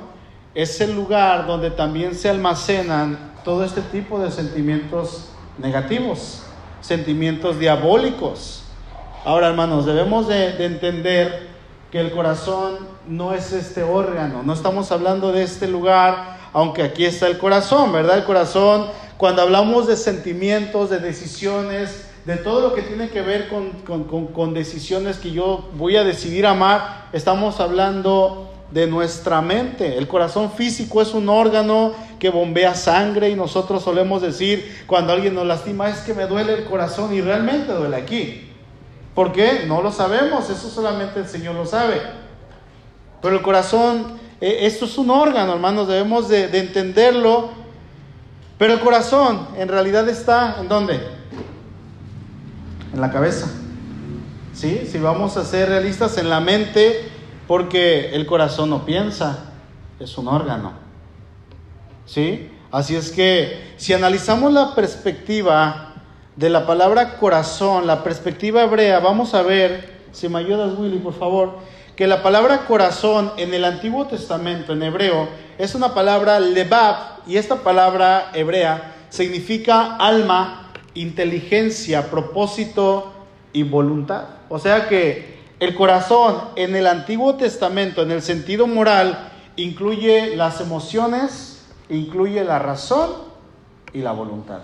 es 0.54 0.80
el 0.80 0.96
lugar 0.96 1.48
donde 1.48 1.72
también 1.72 2.16
se 2.16 2.30
almacenan 2.30 3.34
todo 3.44 3.66
este 3.66 3.82
tipo 3.82 4.20
de 4.20 4.32
sentimientos 4.32 5.30
negativos, 5.58 6.44
sentimientos 6.82 7.60
diabólicos. 7.60 8.64
Ahora, 9.26 9.48
hermanos, 9.48 9.86
debemos 9.86 10.28
de, 10.28 10.64
entender 10.66 11.50
que 11.92 12.00
el 12.00 12.12
corazón 12.12 12.78
no 13.08 13.34
es 13.34 13.52
este 13.52 13.84
órgano, 13.84 14.44
no 14.44 14.54
estamos 14.54 14.92
hablando 14.92 15.32
de 15.32 15.44
este 15.44 15.68
lugar, 15.68 16.38
aunque 16.54 16.84
aquí 16.84 17.06
está 17.06 17.28
el 17.28 17.38
corazón, 17.38 17.92
¿verdad? 17.92 18.18
El 18.18 18.24
corazón, 18.24 18.88
cuando 19.18 19.42
hablamos 19.42 19.88
de 19.88 19.98
sentimientos, 19.98 20.90
de 20.90 21.00
decisiones, 21.00 22.08
de 22.26 22.38
todo 22.38 22.62
lo 22.62 22.74
que 22.74 22.82
tiene 22.82 23.10
que 23.10 23.22
ver 23.22 23.48
con, 23.48 24.54
decisiones 24.54 25.18
que 25.18 25.32
yo 25.32 25.70
voy 25.78 25.96
a 25.96 26.04
decidir 26.04 26.48
amar, 26.48 27.08
estamos 27.14 27.60
hablando 27.60 28.52
de 28.72 28.88
nuestra 28.88 29.42
mente. 29.42 29.98
El 29.98 30.08
corazón 30.08 30.52
físico 30.52 31.04
es 31.04 31.14
un 31.14 31.30
órgano 31.30 31.94
que 32.18 32.30
bombea 32.30 32.74
sangre 32.74 33.30
y 33.30 33.36
nosotros 33.36 33.84
solemos 33.84 34.24
decir 34.24 34.84
cuando 34.88 35.14
alguien 35.14 35.36
nos 35.36 35.46
lastima 35.46 35.88
es 35.90 36.00
que 36.00 36.16
me 36.16 36.26
duele 36.26 36.54
el 36.54 36.66
corazón 36.66 37.14
y 37.14 37.22
realmente 37.22 37.72
duele 37.72 37.96
aquí. 37.96 38.50
¿Por 39.14 39.32
qué? 39.32 39.64
No 39.68 39.84
lo 39.84 39.92
sabemos, 39.92 40.50
eso 40.50 40.68
solamente 40.70 41.20
el 41.20 41.28
Señor 41.28 41.54
lo 41.54 41.68
sabe. 41.68 42.02
Pero 43.22 43.36
el 43.36 43.44
corazón, 43.44 44.18
eh, 44.42 44.60
esto 44.62 44.86
es 44.86 44.98
un 44.98 45.12
órgano, 45.12 45.54
hermanos, 45.54 45.88
debemos 45.88 46.28
de, 46.28 46.48
de 46.48 46.60
entenderlo. 46.60 47.50
Pero 48.58 48.74
el 48.74 48.80
corazón 48.80 49.48
en 49.58 49.68
realidad 49.68 50.10
está 50.10 50.58
en 50.60 50.68
dónde? 50.68 51.15
En 52.96 53.02
la 53.02 53.12
cabeza. 53.12 53.48
¿Sí? 54.54 54.88
Si 54.90 54.98
vamos 54.98 55.36
a 55.38 55.44
ser 55.44 55.70
realistas 55.70 56.18
en 56.18 56.30
la 56.30 56.40
mente, 56.40 57.12
porque 57.46 58.16
el 58.16 58.26
corazón 58.26 58.70
no 58.70 58.86
piensa, 58.86 59.52
es 60.00 60.18
un 60.18 60.30
órgano. 60.30 60.74
¿Sí? 62.06 62.50
Así 62.72 62.96
es 62.96 63.12
que 63.12 63.74
si 63.78 63.94
analizamos 63.94 64.52
la 64.52 64.74
perspectiva 64.74 65.94
de 66.36 66.50
la 66.50 66.66
palabra 66.66 67.18
corazón, 67.18 67.86
la 67.86 68.04
perspectiva 68.04 68.64
hebrea, 68.64 69.00
vamos 69.00 69.34
a 69.34 69.42
ver, 69.42 69.94
si 70.12 70.30
me 70.30 70.40
ayudas 70.40 70.78
Willy, 70.78 71.00
por 71.00 71.14
favor, 71.14 71.58
que 71.96 72.08
la 72.08 72.24
palabra 72.24 72.66
corazón 72.66 73.32
en 73.38 73.54
el 73.54 73.64
Antiguo 73.64 74.06
Testamento, 74.08 74.74
en 74.74 74.84
hebreo, 74.84 75.28
es 75.58 75.76
una 75.76 75.94
palabra 75.94 76.40
lebab, 76.40 76.96
y 77.28 77.38
esta 77.38 77.58
palabra 77.58 78.32
hebrea 78.34 78.96
significa 79.10 79.96
alma, 79.98 80.65
inteligencia, 80.96 82.10
propósito 82.10 83.14
y 83.54 83.64
voluntad. 83.64 84.26
O 84.50 84.60
sea 84.60 84.90
que 84.90 85.36
el 85.60 85.76
corazón 85.76 86.36
en 86.56 86.76
el 86.76 86.88
Antiguo 86.88 87.36
Testamento, 87.36 88.02
en 88.02 88.12
el 88.12 88.22
sentido 88.22 88.68
moral, 88.68 89.32
incluye 89.56 90.36
las 90.36 90.60
emociones, 90.60 91.66
incluye 91.90 92.44
la 92.44 92.60
razón 92.60 93.12
y 93.94 94.00
la 94.00 94.12
voluntad. 94.12 94.60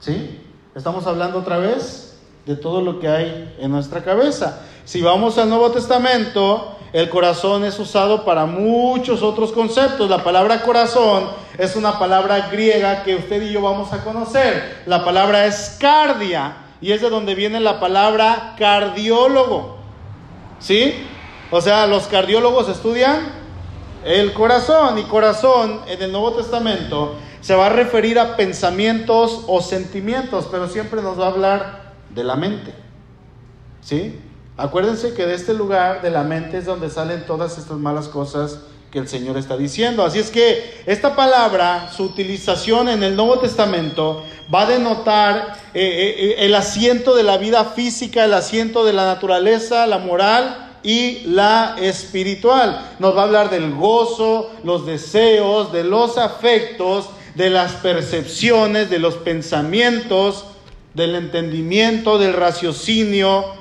¿Sí? 0.00 0.40
Estamos 0.74 1.06
hablando 1.06 1.38
otra 1.38 1.58
vez 1.58 2.18
de 2.46 2.56
todo 2.56 2.80
lo 2.80 3.00
que 3.00 3.08
hay 3.08 3.56
en 3.58 3.70
nuestra 3.70 4.02
cabeza. 4.04 4.62
Si 4.84 5.02
vamos 5.02 5.38
al 5.38 5.48
Nuevo 5.48 5.70
Testamento, 5.70 6.76
el 6.92 7.08
corazón 7.08 7.64
es 7.64 7.78
usado 7.78 8.24
para 8.24 8.46
muchos 8.46 9.22
otros 9.22 9.52
conceptos. 9.52 10.10
La 10.10 10.24
palabra 10.24 10.62
corazón 10.62 11.30
es 11.56 11.76
una 11.76 11.98
palabra 11.98 12.48
griega 12.50 13.02
que 13.02 13.16
usted 13.16 13.42
y 13.42 13.52
yo 13.52 13.62
vamos 13.62 13.92
a 13.92 14.02
conocer. 14.02 14.82
La 14.86 15.04
palabra 15.04 15.46
es 15.46 15.76
cardia 15.78 16.56
y 16.80 16.92
es 16.92 17.00
de 17.00 17.10
donde 17.10 17.34
viene 17.34 17.60
la 17.60 17.78
palabra 17.78 18.54
cardiólogo. 18.58 19.78
¿Sí? 20.58 20.94
O 21.50 21.60
sea, 21.60 21.86
los 21.86 22.06
cardiólogos 22.06 22.68
estudian 22.68 23.40
el 24.04 24.32
corazón 24.32 24.98
y 24.98 25.02
corazón 25.04 25.80
en 25.86 26.02
el 26.02 26.10
Nuevo 26.10 26.32
Testamento 26.32 27.16
se 27.40 27.54
va 27.54 27.66
a 27.66 27.70
referir 27.70 28.18
a 28.18 28.36
pensamientos 28.36 29.44
o 29.46 29.60
sentimientos, 29.62 30.48
pero 30.50 30.68
siempre 30.68 31.02
nos 31.02 31.18
va 31.18 31.26
a 31.26 31.30
hablar 31.30 31.94
de 32.10 32.24
la 32.24 32.36
mente. 32.36 32.74
¿Sí? 33.80 34.18
Acuérdense 34.60 35.14
que 35.14 35.24
de 35.24 35.34
este 35.34 35.54
lugar, 35.54 36.02
de 36.02 36.10
la 36.10 36.22
mente, 36.22 36.58
es 36.58 36.66
donde 36.66 36.90
salen 36.90 37.24
todas 37.24 37.56
estas 37.56 37.78
malas 37.78 38.08
cosas 38.08 38.58
que 38.90 38.98
el 38.98 39.08
Señor 39.08 39.38
está 39.38 39.56
diciendo. 39.56 40.04
Así 40.04 40.18
es 40.18 40.30
que 40.30 40.82
esta 40.84 41.16
palabra, 41.16 41.90
su 41.96 42.02
utilización 42.02 42.90
en 42.90 43.02
el 43.02 43.16
Nuevo 43.16 43.38
Testamento, 43.38 44.22
va 44.52 44.62
a 44.62 44.66
denotar 44.66 45.56
eh, 45.72 45.80
eh, 45.80 46.14
eh, 46.18 46.34
el 46.40 46.54
asiento 46.54 47.14
de 47.14 47.22
la 47.22 47.38
vida 47.38 47.64
física, 47.64 48.26
el 48.26 48.34
asiento 48.34 48.84
de 48.84 48.92
la 48.92 49.06
naturaleza, 49.06 49.86
la 49.86 49.96
moral 49.96 50.72
y 50.82 51.20
la 51.24 51.76
espiritual. 51.80 52.86
Nos 52.98 53.16
va 53.16 53.22
a 53.22 53.24
hablar 53.24 53.48
del 53.48 53.74
gozo, 53.74 54.50
los 54.62 54.84
deseos, 54.84 55.72
de 55.72 55.84
los 55.84 56.18
afectos, 56.18 57.08
de 57.34 57.48
las 57.48 57.72
percepciones, 57.76 58.90
de 58.90 58.98
los 58.98 59.14
pensamientos, 59.14 60.44
del 60.92 61.14
entendimiento, 61.14 62.18
del 62.18 62.34
raciocinio, 62.34 63.59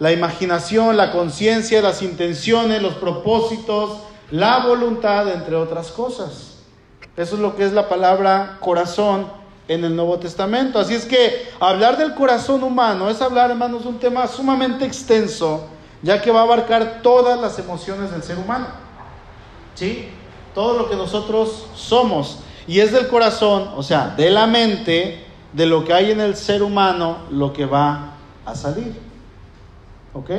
la 0.00 0.10
imaginación, 0.12 0.96
la 0.96 1.12
conciencia, 1.12 1.82
las 1.82 2.02
intenciones, 2.02 2.82
los 2.82 2.94
propósitos, 2.94 3.98
la 4.30 4.66
voluntad, 4.66 5.30
entre 5.30 5.54
otras 5.56 5.90
cosas. 5.90 6.56
Eso 7.16 7.34
es 7.34 7.40
lo 7.40 7.54
que 7.54 7.66
es 7.66 7.72
la 7.72 7.88
palabra 7.88 8.56
corazón 8.60 9.26
en 9.68 9.84
el 9.84 9.94
Nuevo 9.94 10.18
Testamento. 10.18 10.78
Así 10.78 10.94
es 10.94 11.04
que 11.04 11.50
hablar 11.60 11.98
del 11.98 12.14
corazón 12.14 12.64
humano 12.64 13.10
es 13.10 13.20
hablar, 13.20 13.50
hermanos, 13.50 13.84
un 13.84 13.98
tema 13.98 14.26
sumamente 14.26 14.86
extenso, 14.86 15.66
ya 16.02 16.22
que 16.22 16.30
va 16.30 16.40
a 16.40 16.44
abarcar 16.44 17.00
todas 17.02 17.38
las 17.38 17.58
emociones 17.58 18.10
del 18.10 18.22
ser 18.22 18.38
humano. 18.38 18.68
¿Sí? 19.74 20.08
Todo 20.54 20.78
lo 20.78 20.88
que 20.88 20.96
nosotros 20.96 21.66
somos. 21.74 22.38
Y 22.66 22.80
es 22.80 22.90
del 22.92 23.06
corazón, 23.08 23.70
o 23.76 23.82
sea, 23.82 24.14
de 24.16 24.30
la 24.30 24.46
mente, 24.46 25.26
de 25.52 25.66
lo 25.66 25.84
que 25.84 25.92
hay 25.92 26.10
en 26.10 26.22
el 26.22 26.36
ser 26.36 26.62
humano, 26.62 27.18
lo 27.30 27.52
que 27.52 27.66
va 27.66 28.14
a 28.46 28.54
salir. 28.54 29.09
¿Ok? 30.14 30.30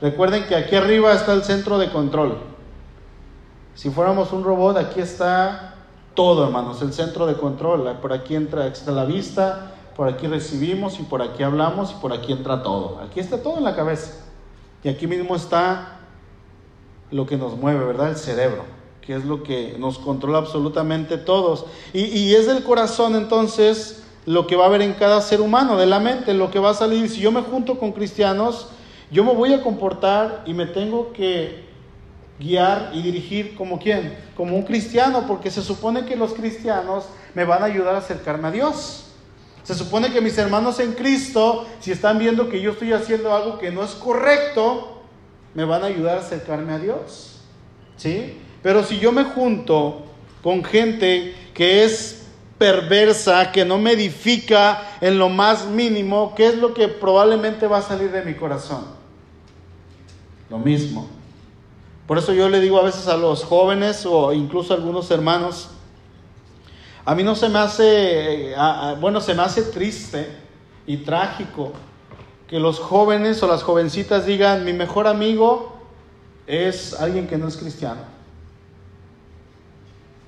Recuerden 0.00 0.46
que 0.46 0.54
aquí 0.54 0.76
arriba 0.76 1.12
está 1.12 1.32
el 1.32 1.42
centro 1.42 1.78
de 1.78 1.90
control. 1.90 2.38
Si 3.74 3.90
fuéramos 3.90 4.32
un 4.32 4.44
robot, 4.44 4.76
aquí 4.76 5.00
está 5.00 5.74
todo, 6.14 6.44
hermanos, 6.44 6.82
el 6.82 6.92
centro 6.92 7.26
de 7.26 7.34
control. 7.34 7.96
Por 8.00 8.12
aquí 8.12 8.34
entra, 8.34 8.66
está 8.66 8.90
la 8.90 9.04
vista, 9.04 9.72
por 9.96 10.08
aquí 10.08 10.26
recibimos 10.26 10.98
y 10.98 11.02
por 11.02 11.22
aquí 11.22 11.42
hablamos 11.42 11.92
y 11.92 11.94
por 12.00 12.12
aquí 12.12 12.32
entra 12.32 12.62
todo. 12.62 13.00
Aquí 13.00 13.20
está 13.20 13.42
todo 13.42 13.58
en 13.58 13.64
la 13.64 13.76
cabeza. 13.76 14.24
Y 14.82 14.88
aquí 14.88 15.06
mismo 15.06 15.36
está 15.36 16.00
lo 17.10 17.26
que 17.26 17.36
nos 17.36 17.56
mueve, 17.56 17.84
¿verdad? 17.84 18.10
El 18.10 18.16
cerebro, 18.16 18.64
que 19.00 19.14
es 19.14 19.24
lo 19.24 19.42
que 19.42 19.76
nos 19.78 19.98
controla 19.98 20.38
absolutamente 20.38 21.18
todos. 21.18 21.66
Y, 21.92 22.04
y 22.04 22.34
es 22.34 22.46
del 22.46 22.62
corazón 22.62 23.14
entonces 23.14 24.04
lo 24.26 24.46
que 24.46 24.56
va 24.56 24.64
a 24.64 24.66
haber 24.66 24.82
en 24.82 24.92
cada 24.94 25.20
ser 25.20 25.40
humano, 25.40 25.76
de 25.76 25.86
la 25.86 26.00
mente, 26.00 26.34
lo 26.34 26.50
que 26.50 26.58
va 26.58 26.70
a 26.70 26.74
salir. 26.74 27.08
Si 27.08 27.20
yo 27.20 27.32
me 27.32 27.42
junto 27.42 27.78
con 27.78 27.92
cristianos, 27.92 28.68
yo 29.10 29.24
me 29.24 29.32
voy 29.32 29.52
a 29.54 29.62
comportar 29.62 30.42
y 30.46 30.54
me 30.54 30.66
tengo 30.66 31.12
que 31.12 31.66
guiar 32.38 32.90
y 32.92 33.02
dirigir 33.02 33.56
como 33.56 33.78
quién? 33.78 34.16
Como 34.36 34.56
un 34.56 34.62
cristiano, 34.62 35.24
porque 35.26 35.50
se 35.50 35.62
supone 35.62 36.04
que 36.04 36.16
los 36.16 36.34
cristianos 36.34 37.06
me 37.34 37.44
van 37.44 37.62
a 37.62 37.66
ayudar 37.66 37.94
a 37.94 37.98
acercarme 37.98 38.48
a 38.48 38.50
Dios. 38.50 39.04
Se 39.62 39.74
supone 39.74 40.10
que 40.12 40.20
mis 40.20 40.38
hermanos 40.38 40.80
en 40.80 40.92
Cristo, 40.92 41.66
si 41.80 41.92
están 41.92 42.18
viendo 42.18 42.48
que 42.48 42.60
yo 42.60 42.72
estoy 42.72 42.92
haciendo 42.92 43.34
algo 43.34 43.58
que 43.58 43.70
no 43.70 43.82
es 43.82 43.90
correcto, 43.90 45.02
me 45.54 45.64
van 45.64 45.82
a 45.82 45.86
ayudar 45.86 46.18
a 46.18 46.20
acercarme 46.20 46.72
a 46.72 46.78
Dios. 46.78 47.40
¿Sí? 47.96 48.38
Pero 48.62 48.84
si 48.84 48.98
yo 48.98 49.12
me 49.12 49.24
junto 49.24 50.04
con 50.42 50.64
gente 50.64 51.34
que 51.52 51.84
es 51.84 52.26
perversa, 52.58 53.52
que 53.52 53.64
no 53.64 53.78
me 53.78 53.92
edifica 53.92 54.82
en 55.00 55.18
lo 55.18 55.28
más 55.28 55.66
mínimo, 55.66 56.34
¿qué 56.34 56.46
es 56.48 56.56
lo 56.56 56.74
que 56.74 56.88
probablemente 56.88 57.66
va 57.66 57.78
a 57.78 57.82
salir 57.82 58.10
de 58.10 58.22
mi 58.22 58.34
corazón? 58.34 58.97
Lo 60.50 60.58
mismo. 60.58 61.08
Por 62.06 62.18
eso 62.18 62.32
yo 62.32 62.48
le 62.48 62.60
digo 62.60 62.78
a 62.78 62.84
veces 62.84 63.06
a 63.08 63.16
los 63.16 63.44
jóvenes 63.44 64.06
o 64.06 64.32
incluso 64.32 64.72
a 64.72 64.76
algunos 64.76 65.10
hermanos, 65.10 65.70
a 67.04 67.14
mí 67.14 67.22
no 67.22 67.34
se 67.34 67.48
me 67.48 67.58
hace, 67.58 68.54
bueno, 69.00 69.20
se 69.20 69.34
me 69.34 69.42
hace 69.42 69.62
triste 69.62 70.28
y 70.86 70.98
trágico 70.98 71.72
que 72.46 72.58
los 72.58 72.78
jóvenes 72.78 73.42
o 73.42 73.46
las 73.46 73.62
jovencitas 73.62 74.24
digan, 74.24 74.64
mi 74.64 74.72
mejor 74.72 75.06
amigo 75.06 75.76
es 76.46 76.94
alguien 76.98 77.26
que 77.26 77.36
no 77.36 77.46
es 77.48 77.56
cristiano. 77.56 78.00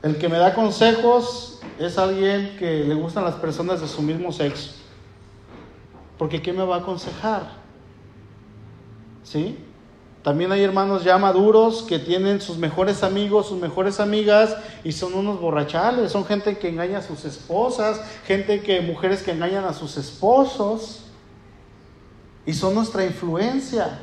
El 0.02 0.16
que 0.16 0.28
me 0.28 0.38
da 0.38 0.54
consejos 0.54 1.60
es 1.78 1.96
alguien 1.98 2.56
que 2.58 2.84
le 2.84 2.94
gustan 2.94 3.24
las 3.24 3.36
personas 3.36 3.80
de 3.80 3.88
su 3.88 4.02
mismo 4.02 4.32
sexo. 4.32 4.72
Porque 6.18 6.42
¿qué 6.42 6.52
me 6.52 6.64
va 6.64 6.76
a 6.76 6.78
aconsejar? 6.80 7.52
¿Sí? 9.22 9.58
También 10.22 10.52
hay 10.52 10.62
hermanos 10.62 11.02
ya 11.02 11.16
maduros 11.16 11.82
que 11.82 11.98
tienen 11.98 12.42
sus 12.42 12.58
mejores 12.58 13.02
amigos, 13.02 13.46
sus 13.46 13.58
mejores 13.58 14.00
amigas 14.00 14.54
y 14.84 14.92
son 14.92 15.14
unos 15.14 15.40
borrachales, 15.40 16.12
son 16.12 16.26
gente 16.26 16.58
que 16.58 16.68
engaña 16.68 16.98
a 16.98 17.02
sus 17.02 17.24
esposas, 17.24 18.02
gente 18.26 18.60
que 18.62 18.82
mujeres 18.82 19.22
que 19.22 19.30
engañan 19.30 19.64
a 19.64 19.72
sus 19.72 19.96
esposos 19.96 21.04
y 22.44 22.52
son 22.52 22.74
nuestra 22.74 23.06
influencia, 23.06 23.98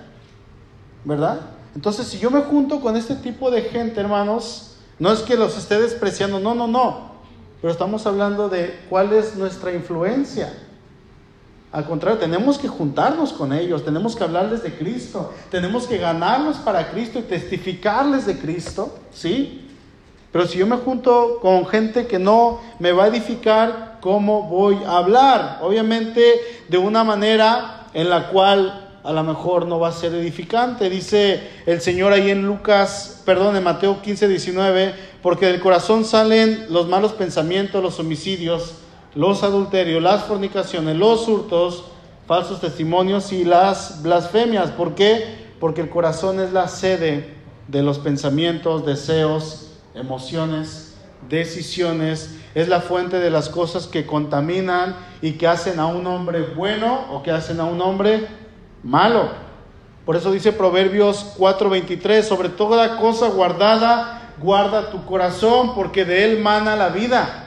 ¿verdad? 1.06 1.42
Entonces, 1.76 2.08
si 2.08 2.18
yo 2.18 2.32
me 2.32 2.42
junto 2.42 2.82
con 2.82 2.98
este 2.98 3.14
tipo 3.14 3.52
de 3.52 3.62
gente, 3.62 4.00
hermanos, 4.00 4.78
no 4.98 5.12
es 5.12 5.20
que 5.20 5.36
los 5.36 5.56
esté 5.56 5.80
despreciando, 5.80 6.40
no, 6.40 6.56
no, 6.56 6.68
no, 6.68 7.12
pero 7.62 7.72
estamos 7.72 8.08
hablando 8.08 8.50
de 8.50 8.80
cuál 8.90 9.14
es 9.14 9.36
nuestra 9.36 9.72
influencia. 9.72 10.52
Al 11.72 11.86
contrario, 11.86 12.18
tenemos 12.18 12.58
que 12.58 12.68
juntarnos 12.68 13.34
con 13.34 13.52
ellos, 13.52 13.84
tenemos 13.84 14.16
que 14.16 14.24
hablarles 14.24 14.64
de 14.64 14.74
Cristo, 14.74 15.34
tenemos 15.52 15.86
que 15.86 15.98
ganarlos 15.98 16.58
para 16.58 16.92
Cristo 16.92 17.20
y 17.20 17.24
testificarles 17.24 18.26
de 18.26 18.40
Cristo, 18.40 18.96
¿sí? 19.12 19.68
Pero 20.32 20.48
si 20.48 20.60
yo 20.60 20.68
me 20.68 20.78
junto 20.78 21.40
con 21.42 21.66
gente 21.68 22.08
que 22.08 22.20
no 22.20 22.62
me 22.80 22.92
va 22.92 23.06
a 23.06 23.08
edificar, 23.08 23.98
¿cómo 24.02 24.44
voy 24.44 24.78
a 24.86 24.98
hablar? 24.98 25.60
Obviamente 25.62 26.42
de 26.70 26.78
una 26.78 27.04
manera 27.04 27.88
en 27.94 28.10
la 28.10 28.30
cual 28.30 29.00
a 29.04 29.12
lo 29.14 29.24
mejor 29.24 29.66
no 29.66 29.80
va 29.80 29.90
a 29.90 29.94
ser 29.94 30.14
edificante. 30.14 30.90
Dice 30.90 31.42
el 31.66 31.82
Señor 31.82 32.12
ahí 32.12 32.30
en 32.30 32.46
Lucas, 32.46 33.22
perdón, 33.26 33.56
en 33.56 33.64
Mateo 33.64 34.02
15, 34.02 34.28
19, 34.28 34.94
porque 35.22 35.48
del 35.48 35.62
corazón 35.62 36.06
salen 36.06 36.66
los 36.70 36.88
malos 36.88 37.14
pensamientos, 37.14 37.82
los 37.82 38.00
homicidios, 38.00 38.76
los 39.18 39.42
adulterios, 39.42 40.02
las 40.02 40.26
fornicaciones, 40.26 40.96
los 40.96 41.28
hurtos, 41.28 41.86
falsos 42.28 42.62
testimonios 42.62 43.34
y 43.34 43.44
las 43.44 44.04
blasfemias. 44.04 44.70
¿Por 44.70 44.94
qué? 44.94 45.48
Porque 45.60 45.82
el 45.82 45.90
corazón 45.90 46.40
es 46.40 46.54
la 46.54 46.68
sede 46.68 47.36
de 47.68 47.82
los 47.82 47.98
pensamientos, 47.98 48.86
deseos, 48.86 49.72
emociones, 49.96 50.96
decisiones, 51.28 52.38
es 52.54 52.68
la 52.68 52.80
fuente 52.80 53.18
de 53.18 53.32
las 53.32 53.50
cosas 53.50 53.88
que 53.88 54.06
contaminan 54.06 54.96
y 55.24 55.34
que 55.34 55.48
hacen 55.48 55.80
a 55.80 55.88
un 55.88 56.06
hombre 56.06 56.42
bueno 56.56 57.08
o 57.12 57.24
que 57.24 57.32
hacen 57.32 57.60
a 57.60 57.66
un 57.66 57.82
hombre 57.82 58.28
malo. 58.84 59.30
Por 60.06 60.16
eso 60.16 60.32
dice 60.32 60.54
Proverbios 60.54 61.34
4:23, 61.38 62.22
sobre 62.22 62.50
toda 62.50 62.98
cosa 62.98 63.30
guardada, 63.30 64.34
guarda 64.40 64.92
tu 64.92 65.06
corazón, 65.06 65.74
porque 65.74 66.06
de 66.06 66.24
él 66.24 66.40
mana 66.40 66.76
la 66.76 66.90
vida. 66.90 67.47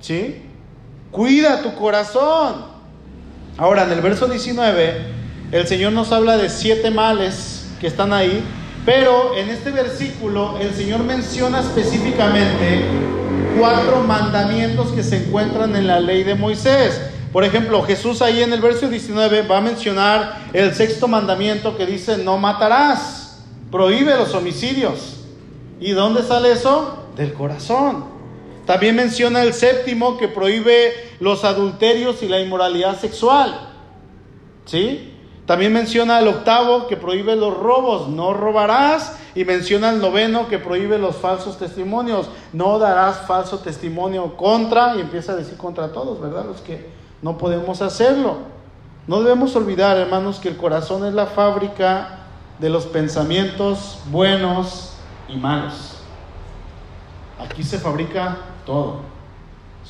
¿Sí? 0.00 0.42
Cuida 1.10 1.62
tu 1.62 1.74
corazón. 1.74 2.64
Ahora, 3.56 3.84
en 3.84 3.92
el 3.92 4.00
verso 4.00 4.26
19, 4.26 4.94
el 5.52 5.66
Señor 5.66 5.92
nos 5.92 6.12
habla 6.12 6.36
de 6.36 6.48
siete 6.48 6.90
males 6.90 7.68
que 7.80 7.86
están 7.86 8.12
ahí, 8.12 8.42
pero 8.86 9.36
en 9.36 9.50
este 9.50 9.70
versículo 9.70 10.58
el 10.58 10.72
Señor 10.74 11.00
menciona 11.02 11.60
específicamente 11.60 12.84
cuatro 13.58 14.02
mandamientos 14.02 14.92
que 14.92 15.02
se 15.02 15.26
encuentran 15.26 15.76
en 15.76 15.86
la 15.86 16.00
ley 16.00 16.22
de 16.22 16.34
Moisés. 16.34 17.00
Por 17.32 17.44
ejemplo, 17.44 17.82
Jesús 17.82 18.22
ahí 18.22 18.42
en 18.42 18.52
el 18.52 18.60
verso 18.60 18.88
19 18.88 19.42
va 19.42 19.58
a 19.58 19.60
mencionar 19.60 20.48
el 20.52 20.74
sexto 20.74 21.06
mandamiento 21.06 21.76
que 21.76 21.86
dice, 21.86 22.18
no 22.18 22.38
matarás, 22.38 23.42
prohíbe 23.70 24.16
los 24.16 24.34
homicidios. 24.34 25.16
¿Y 25.78 25.92
dónde 25.92 26.22
sale 26.22 26.52
eso? 26.52 27.06
Del 27.16 27.32
corazón. 27.32 28.04
También 28.70 28.94
menciona 28.94 29.42
el 29.42 29.52
séptimo 29.52 30.16
que 30.16 30.28
prohíbe 30.28 30.92
los 31.18 31.42
adulterios 31.42 32.22
y 32.22 32.28
la 32.28 32.38
inmoralidad 32.38 33.00
sexual. 33.00 33.68
¿Sí? 34.64 35.12
También 35.44 35.72
menciona 35.72 36.20
el 36.20 36.28
octavo 36.28 36.86
que 36.86 36.96
prohíbe 36.96 37.34
los 37.34 37.52
robos, 37.56 38.06
no 38.06 38.32
robarás. 38.32 39.18
Y 39.34 39.44
menciona 39.44 39.90
el 39.90 40.00
noveno 40.00 40.46
que 40.46 40.60
prohíbe 40.60 40.98
los 40.98 41.16
falsos 41.16 41.58
testimonios, 41.58 42.28
no 42.52 42.78
darás 42.78 43.26
falso 43.26 43.58
testimonio 43.58 44.36
contra, 44.36 44.94
y 44.94 45.00
empieza 45.00 45.32
a 45.32 45.34
decir 45.34 45.56
contra 45.56 45.90
todos, 45.90 46.20
¿verdad? 46.20 46.44
Los 46.44 46.60
que 46.60 46.90
no 47.22 47.38
podemos 47.38 47.82
hacerlo. 47.82 48.36
No 49.08 49.20
debemos 49.20 49.56
olvidar, 49.56 49.96
hermanos, 49.96 50.38
que 50.38 50.48
el 50.48 50.56
corazón 50.56 51.04
es 51.04 51.12
la 51.12 51.26
fábrica 51.26 52.20
de 52.60 52.70
los 52.70 52.86
pensamientos 52.86 53.98
buenos 54.12 54.92
y 55.28 55.34
malos. 55.36 55.96
Aquí 57.40 57.64
se 57.64 57.80
fabrica 57.80 58.36
todo. 58.64 59.00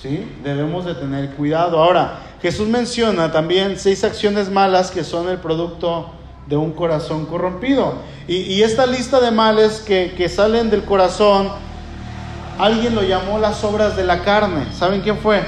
¿Sí? 0.01 0.27
Debemos 0.43 0.85
de 0.85 0.95
tener 0.95 1.31
cuidado. 1.35 1.83
Ahora, 1.83 2.21
Jesús 2.41 2.69
menciona 2.69 3.33
también 3.33 3.79
seis 3.79 4.03
acciones 4.05 4.51
malas 4.51 4.91
que 4.91 5.05
son 5.05 5.29
el 5.29 5.39
producto 5.39 6.11
de 6.47 6.57
un 6.57 6.73
corazón 6.73 7.27
corrompido. 7.27 7.95
Y, 8.27 8.63
esta 8.63 8.87
lista 8.87 9.21
de 9.21 9.31
males 9.31 9.81
que, 9.81 10.15
que 10.17 10.29
salen 10.29 10.71
del 10.71 10.85
corazón, 10.85 11.49
alguien 12.59 12.95
lo 12.95 13.03
llamó 13.03 13.39
las 13.39 13.63
obras 13.65 13.97
de 13.97 14.05
la 14.05 14.23
carne. 14.23 14.67
¿Saben 14.73 15.01
quién 15.01 15.19
fue? 15.19 15.43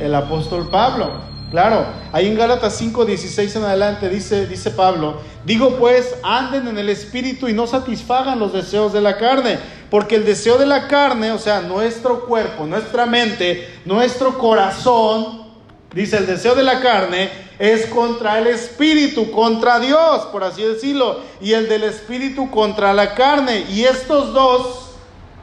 El 0.00 0.14
apóstol 0.14 0.68
Pablo. 0.70 1.26
Claro, 1.50 1.86
ahí 2.12 2.26
en 2.26 2.36
Gálatas 2.36 2.76
5, 2.76 3.04
16 3.04 3.56
en 3.56 3.64
adelante 3.64 4.08
dice, 4.08 4.46
dice 4.46 4.72
Pablo, 4.72 5.20
digo 5.44 5.76
pues, 5.76 6.16
anden 6.24 6.66
en 6.66 6.76
el 6.76 6.88
espíritu 6.88 7.48
y 7.48 7.52
no 7.52 7.68
satisfagan 7.68 8.40
los 8.40 8.52
deseos 8.52 8.92
de 8.92 9.00
la 9.00 9.16
carne, 9.16 9.58
porque 9.90 10.16
el 10.16 10.24
deseo 10.24 10.58
de 10.58 10.66
la 10.66 10.88
carne, 10.88 11.32
o 11.32 11.38
sea, 11.38 11.60
nuestro 11.60 12.26
cuerpo, 12.26 12.66
nuestra 12.66 13.06
mente, 13.06 13.80
nuestro 13.84 14.36
corazón, 14.38 15.46
dice 15.92 16.18
el 16.18 16.26
deseo 16.26 16.54
de 16.54 16.62
la 16.62 16.80
carne, 16.80 17.30
es 17.58 17.86
contra 17.86 18.38
el 18.38 18.48
espíritu, 18.48 19.30
contra 19.30 19.78
Dios, 19.78 20.26
por 20.26 20.44
así 20.44 20.62
decirlo, 20.62 21.20
y 21.40 21.52
el 21.52 21.68
del 21.68 21.84
espíritu 21.84 22.50
contra 22.50 22.92
la 22.92 23.14
carne. 23.14 23.64
Y 23.70 23.84
estos 23.84 24.34
dos, 24.34 24.90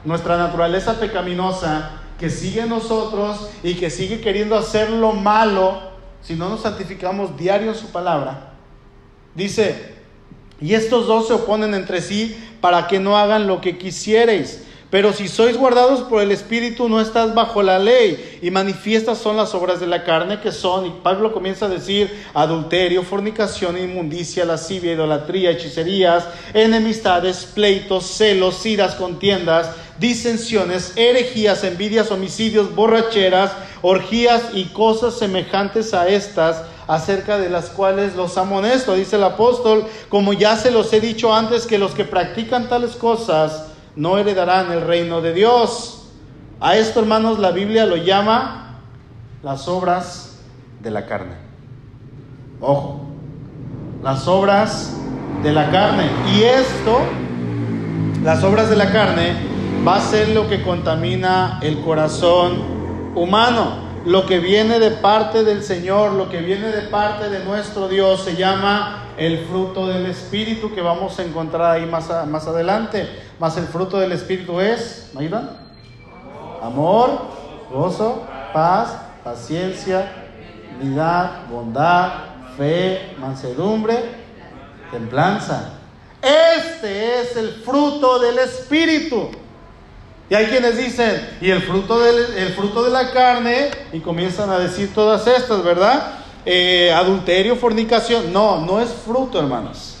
nuestra 0.04 0.36
naturaleza 0.36 1.00
pecaminosa, 1.00 2.02
que 2.18 2.30
sigue 2.30 2.60
en 2.60 2.68
nosotros 2.68 3.48
y 3.62 3.74
que 3.74 3.90
sigue 3.90 4.20
queriendo 4.20 4.56
hacer 4.56 4.90
lo 4.90 5.12
malo, 5.12 5.94
si 6.22 6.34
no 6.34 6.48
nos 6.48 6.62
santificamos 6.62 7.36
diario 7.36 7.70
en 7.70 7.76
su 7.76 7.90
palabra, 7.90 8.52
dice, 9.34 9.93
y 10.64 10.72
estos 10.72 11.06
dos 11.06 11.28
se 11.28 11.34
oponen 11.34 11.74
entre 11.74 12.00
sí 12.00 12.34
para 12.62 12.86
que 12.86 12.98
no 12.98 13.18
hagan 13.18 13.46
lo 13.46 13.60
que 13.60 13.76
quisierais. 13.76 14.62
Pero 14.88 15.12
si 15.12 15.28
sois 15.28 15.58
guardados 15.58 16.00
por 16.00 16.22
el 16.22 16.32
Espíritu, 16.32 16.88
no 16.88 17.02
estás 17.02 17.34
bajo 17.34 17.62
la 17.62 17.78
ley. 17.78 18.38
Y 18.40 18.50
manifiestas 18.50 19.18
son 19.18 19.36
las 19.36 19.54
obras 19.54 19.78
de 19.78 19.86
la 19.86 20.04
carne 20.04 20.40
que 20.40 20.52
son, 20.52 20.86
y 20.86 20.90
Pablo 21.02 21.34
comienza 21.34 21.66
a 21.66 21.68
decir, 21.68 22.10
adulterio, 22.32 23.02
fornicación, 23.02 23.76
inmundicia, 23.76 24.46
lascivia, 24.46 24.92
idolatría, 24.92 25.50
hechicerías, 25.50 26.26
enemistades, 26.54 27.44
pleitos, 27.44 28.06
celos, 28.06 28.64
iras, 28.64 28.94
contiendas, 28.94 29.68
disensiones, 29.98 30.94
herejías, 30.96 31.62
envidias, 31.62 32.10
homicidios, 32.10 32.74
borracheras, 32.74 33.52
orgías 33.82 34.44
y 34.54 34.64
cosas 34.66 35.18
semejantes 35.18 35.92
a 35.92 36.08
estas, 36.08 36.62
acerca 36.86 37.38
de 37.38 37.48
las 37.48 37.70
cuales 37.70 38.14
los 38.16 38.36
amonesto, 38.38 38.94
dice 38.94 39.16
el 39.16 39.24
apóstol, 39.24 39.84
como 40.08 40.32
ya 40.32 40.56
se 40.56 40.70
los 40.70 40.92
he 40.92 41.00
dicho 41.00 41.34
antes, 41.34 41.66
que 41.66 41.78
los 41.78 41.92
que 41.92 42.04
practican 42.04 42.68
tales 42.68 42.96
cosas 42.96 43.66
no 43.96 44.18
heredarán 44.18 44.72
el 44.72 44.82
reino 44.82 45.20
de 45.20 45.32
Dios. 45.32 46.08
A 46.60 46.76
esto, 46.76 47.00
hermanos, 47.00 47.38
la 47.38 47.50
Biblia 47.50 47.86
lo 47.86 47.96
llama 47.96 48.80
las 49.42 49.68
obras 49.68 50.38
de 50.80 50.90
la 50.90 51.06
carne. 51.06 51.34
Ojo, 52.60 53.00
las 54.02 54.26
obras 54.26 54.96
de 55.42 55.52
la 55.52 55.70
carne. 55.70 56.08
Y 56.34 56.42
esto, 56.42 57.00
las 58.22 58.42
obras 58.42 58.70
de 58.70 58.76
la 58.76 58.90
carne, 58.92 59.34
va 59.86 59.96
a 59.96 60.00
ser 60.00 60.30
lo 60.30 60.48
que 60.48 60.62
contamina 60.62 61.58
el 61.62 61.80
corazón 61.82 63.12
humano. 63.14 63.83
Lo 64.04 64.26
que 64.26 64.38
viene 64.38 64.78
de 64.80 64.90
parte 64.90 65.44
del 65.44 65.62
Señor, 65.62 66.12
lo 66.12 66.28
que 66.28 66.38
viene 66.38 66.68
de 66.68 66.82
parte 66.82 67.30
de 67.30 67.42
nuestro 67.42 67.88
Dios, 67.88 68.22
se 68.22 68.36
llama 68.36 69.04
el 69.16 69.46
fruto 69.46 69.86
del 69.86 70.04
Espíritu 70.04 70.74
que 70.74 70.82
vamos 70.82 71.18
a 71.18 71.24
encontrar 71.24 71.76
ahí 71.76 71.86
más, 71.86 72.10
más 72.28 72.46
adelante. 72.46 73.08
Más 73.38 73.56
el 73.56 73.64
fruto 73.64 73.98
del 73.98 74.12
Espíritu 74.12 74.60
es, 74.60 75.10
¿me 75.14 75.30
Amor, 76.60 77.18
gozo, 77.70 78.24
paz, 78.52 78.94
paciencia, 79.24 80.12
unidad, 80.80 81.46
bondad, 81.50 82.10
fe, 82.58 83.14
mansedumbre, 83.18 83.96
templanza. 84.90 85.78
Este 86.20 87.20
es 87.20 87.36
el 87.36 87.52
fruto 87.64 88.18
del 88.18 88.38
Espíritu. 88.38 89.30
Y 90.30 90.34
hay 90.34 90.46
quienes 90.46 90.76
dicen, 90.78 91.28
y 91.40 91.50
el 91.50 91.60
fruto, 91.62 92.00
del, 92.00 92.34
el 92.36 92.54
fruto 92.54 92.82
de 92.82 92.90
la 92.90 93.10
carne, 93.12 93.70
y 93.92 94.00
comienzan 94.00 94.48
a 94.50 94.58
decir 94.58 94.92
todas 94.94 95.26
estas, 95.26 95.62
¿verdad? 95.62 96.20
Eh, 96.46 96.92
adulterio, 96.92 97.56
fornicación. 97.56 98.32
No, 98.32 98.60
no 98.60 98.80
es 98.80 98.90
fruto, 98.90 99.38
hermanos. 99.38 99.96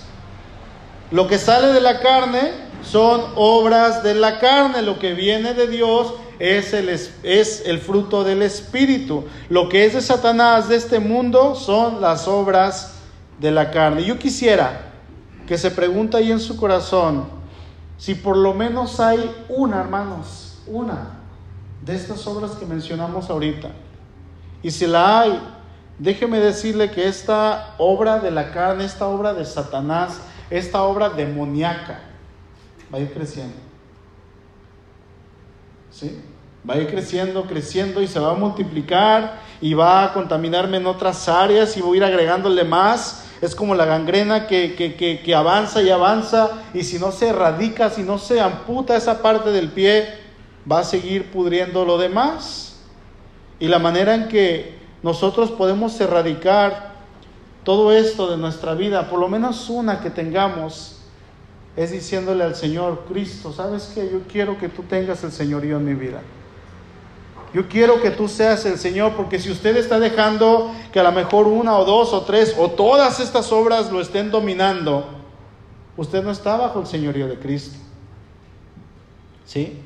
Lo 1.10 1.26
que 1.26 1.38
sale 1.38 1.68
de 1.68 1.80
la 1.80 2.00
carne 2.00 2.52
son 2.82 3.22
obras 3.34 4.02
de 4.02 4.14
la 4.14 4.38
carne. 4.38 4.82
Lo 4.82 4.98
que 4.98 5.14
viene 5.14 5.54
de 5.54 5.68
Dios 5.68 6.14
es 6.38 6.72
el, 6.72 6.88
es 6.88 7.62
el 7.66 7.78
fruto 7.78 8.24
del 8.24 8.42
Espíritu. 8.42 9.24
Lo 9.48 9.68
que 9.68 9.84
es 9.84 9.94
de 9.94 10.00
Satanás, 10.00 10.68
de 10.68 10.76
este 10.76 10.98
mundo, 10.98 11.54
son 11.54 12.00
las 12.00 12.26
obras 12.28 12.94
de 13.38 13.50
la 13.50 13.70
carne. 13.70 14.04
Yo 14.04 14.18
quisiera 14.18 14.90
que 15.46 15.58
se 15.58 15.70
pregunte 15.70 16.16
ahí 16.16 16.32
en 16.32 16.40
su 16.40 16.56
corazón 16.56 17.43
si 17.98 18.14
por 18.14 18.36
lo 18.36 18.54
menos 18.54 19.00
hay 19.00 19.30
una, 19.48 19.80
hermanos, 19.80 20.58
una 20.66 21.20
de 21.84 21.94
estas 21.94 22.26
obras 22.26 22.52
que 22.52 22.66
mencionamos 22.66 23.30
ahorita. 23.30 23.70
Y 24.62 24.70
si 24.70 24.86
la 24.86 25.20
hay, 25.20 25.40
déjeme 25.98 26.40
decirle 26.40 26.90
que 26.90 27.06
esta 27.06 27.74
obra 27.78 28.18
de 28.18 28.30
la 28.30 28.50
carne, 28.50 28.84
esta 28.84 29.06
obra 29.06 29.34
de 29.34 29.44
Satanás, 29.44 30.20
esta 30.50 30.82
obra 30.82 31.10
demoníaca, 31.10 32.00
va 32.92 32.98
a 32.98 33.00
ir 33.00 33.12
creciendo. 33.12 33.56
¿Sí? 35.90 36.20
Va 36.68 36.74
a 36.74 36.78
ir 36.78 36.88
creciendo, 36.88 37.44
creciendo 37.44 38.00
y 38.00 38.06
se 38.06 38.18
va 38.18 38.32
a 38.32 38.34
multiplicar 38.34 39.40
y 39.60 39.74
va 39.74 40.04
a 40.04 40.12
contaminarme 40.14 40.78
en 40.78 40.86
otras 40.86 41.28
áreas 41.28 41.76
y 41.76 41.82
voy 41.82 41.98
a 41.98 42.00
ir 42.00 42.04
agregándole 42.04 42.64
más 42.64 43.23
es 43.40 43.54
como 43.54 43.74
la 43.74 43.84
gangrena 43.84 44.46
que, 44.46 44.74
que, 44.74 45.34
avanza 45.34 45.82
y 45.82 45.90
avanza 45.90 46.62
y 46.72 46.84
si 46.84 46.98
no 46.98 47.12
se 47.12 47.28
erradica, 47.28 47.90
si 47.90 48.02
no 48.02 48.18
se 48.18 48.40
amputa 48.40 48.96
esa 48.96 49.22
parte 49.22 49.50
del 49.50 49.70
pie, 49.70 50.08
va 50.70 50.80
a 50.80 50.84
seguir 50.84 51.30
pudriendo 51.30 51.84
lo 51.84 51.98
demás. 51.98 52.76
Y 53.58 53.68
la 53.68 53.78
manera 53.78 54.14
en 54.14 54.28
que 54.28 54.78
nosotros 55.02 55.50
podemos 55.50 56.00
erradicar 56.00 56.94
todo 57.64 57.92
esto 57.92 58.30
de 58.30 58.36
nuestra 58.36 58.74
vida, 58.74 59.08
por 59.08 59.18
lo 59.18 59.28
menos 59.28 59.68
una 59.70 60.00
que 60.00 60.10
tengamos, 60.10 60.98
es 61.76 61.90
diciéndole 61.90 62.44
al 62.44 62.54
Señor, 62.54 63.04
Cristo, 63.08 63.52
¿sabes 63.52 63.90
que 63.94 64.08
Yo 64.10 64.20
quiero 64.30 64.58
que 64.58 64.68
tú 64.68 64.82
tengas 64.82 65.24
el 65.24 65.32
señorío 65.32 65.78
en 65.78 65.84
mi 65.84 65.94
vida. 65.94 66.20
Yo 67.54 67.68
quiero 67.68 68.02
que 68.02 68.10
tú 68.10 68.26
seas 68.26 68.66
el 68.66 68.78
Señor, 68.78 69.12
porque 69.12 69.38
si 69.38 69.48
usted 69.48 69.76
está 69.76 70.00
dejando 70.00 70.72
que 70.92 70.98
a 70.98 71.04
lo 71.04 71.12
mejor 71.12 71.46
una 71.46 71.78
o 71.78 71.84
dos 71.84 72.12
o 72.12 72.22
tres 72.22 72.52
o 72.58 72.72
todas 72.72 73.20
estas 73.20 73.52
obras 73.52 73.92
lo 73.92 74.00
estén 74.00 74.32
dominando, 74.32 75.06
usted 75.96 76.24
no 76.24 76.32
está 76.32 76.56
bajo 76.56 76.80
el 76.80 76.88
señorío 76.88 77.28
de 77.28 77.38
Cristo. 77.38 77.78
¿Sí? 79.44 79.78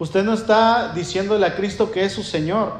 Usted 0.00 0.24
no 0.24 0.32
está 0.32 0.92
diciéndole 0.92 1.46
a 1.46 1.54
Cristo 1.54 1.92
que 1.92 2.04
es 2.04 2.12
su 2.12 2.24
Señor. 2.24 2.72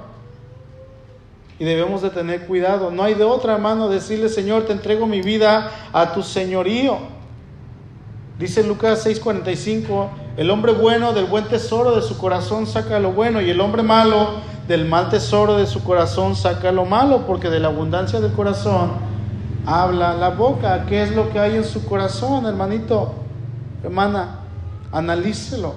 Y 1.60 1.64
debemos 1.64 2.02
de 2.02 2.10
tener 2.10 2.46
cuidado. 2.46 2.90
No 2.90 3.04
hay 3.04 3.14
de 3.14 3.24
otra 3.24 3.56
mano 3.56 3.88
decirle, 3.88 4.28
Señor, 4.28 4.66
te 4.66 4.72
entrego 4.72 5.06
mi 5.06 5.22
vida 5.22 5.70
a 5.92 6.12
tu 6.12 6.24
señorío. 6.24 6.98
Dice 8.36 8.64
Lucas 8.64 9.06
6:45, 9.06 10.08
el 10.39 10.53
hombre 10.53 10.70
bueno 10.70 11.12
del 11.14 11.24
buen 11.24 11.47
tesoro 11.47 11.97
de 11.97 12.01
su 12.01 12.16
corazón 12.16 12.68
saca 12.68 13.01
lo 13.01 13.11
bueno 13.11 13.41
y 13.41 13.51
el 13.51 13.61
hombre 13.61 13.82
malo 13.82 14.34
del 14.68 14.84
mal 14.84 15.09
tesoro 15.09 15.57
de 15.57 15.66
su 15.66 15.82
corazón 15.82 16.36
saca 16.36 16.70
lo 16.70 16.84
malo, 16.84 17.26
porque 17.26 17.51
de 17.51 17.59
la 17.59 17.66
abundancia 17.66 18.20
del 18.20 18.30
corazón 18.30 18.93
habla 19.66 20.14
la 20.14 20.28
boca. 20.28 20.86
¿Qué 20.86 21.03
es 21.03 21.11
lo 21.11 21.30
que 21.30 21.41
hay 21.41 21.57
en 21.57 21.64
su 21.64 21.84
corazón, 21.84 22.47
hermanito? 22.47 23.14
Hermana, 23.82 24.39
analícelo. 24.93 25.74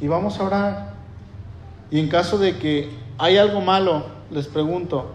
Y 0.00 0.06
vamos 0.06 0.38
a 0.38 0.44
orar. 0.44 0.94
Y 1.90 1.98
en 1.98 2.08
caso 2.08 2.38
de 2.38 2.56
que 2.56 2.88
hay 3.18 3.36
algo 3.36 3.60
malo, 3.60 4.04
les 4.30 4.46
pregunto, 4.46 5.10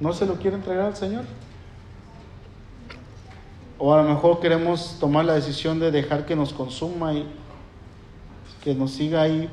¿no 0.00 0.12
se 0.12 0.26
lo 0.26 0.34
quiere 0.34 0.56
entregar 0.56 0.86
al 0.86 0.96
Señor? 0.96 1.22
O 3.84 3.92
a 3.92 4.00
lo 4.00 4.08
mejor 4.08 4.38
queremos 4.38 4.94
tomar 5.00 5.24
la 5.24 5.32
decisión 5.32 5.80
de 5.80 5.90
dejar 5.90 6.24
que 6.24 6.36
nos 6.36 6.52
consuma 6.52 7.14
y 7.14 7.26
que 8.62 8.76
nos 8.76 8.92
siga 8.92 9.22
ahí 9.22 9.50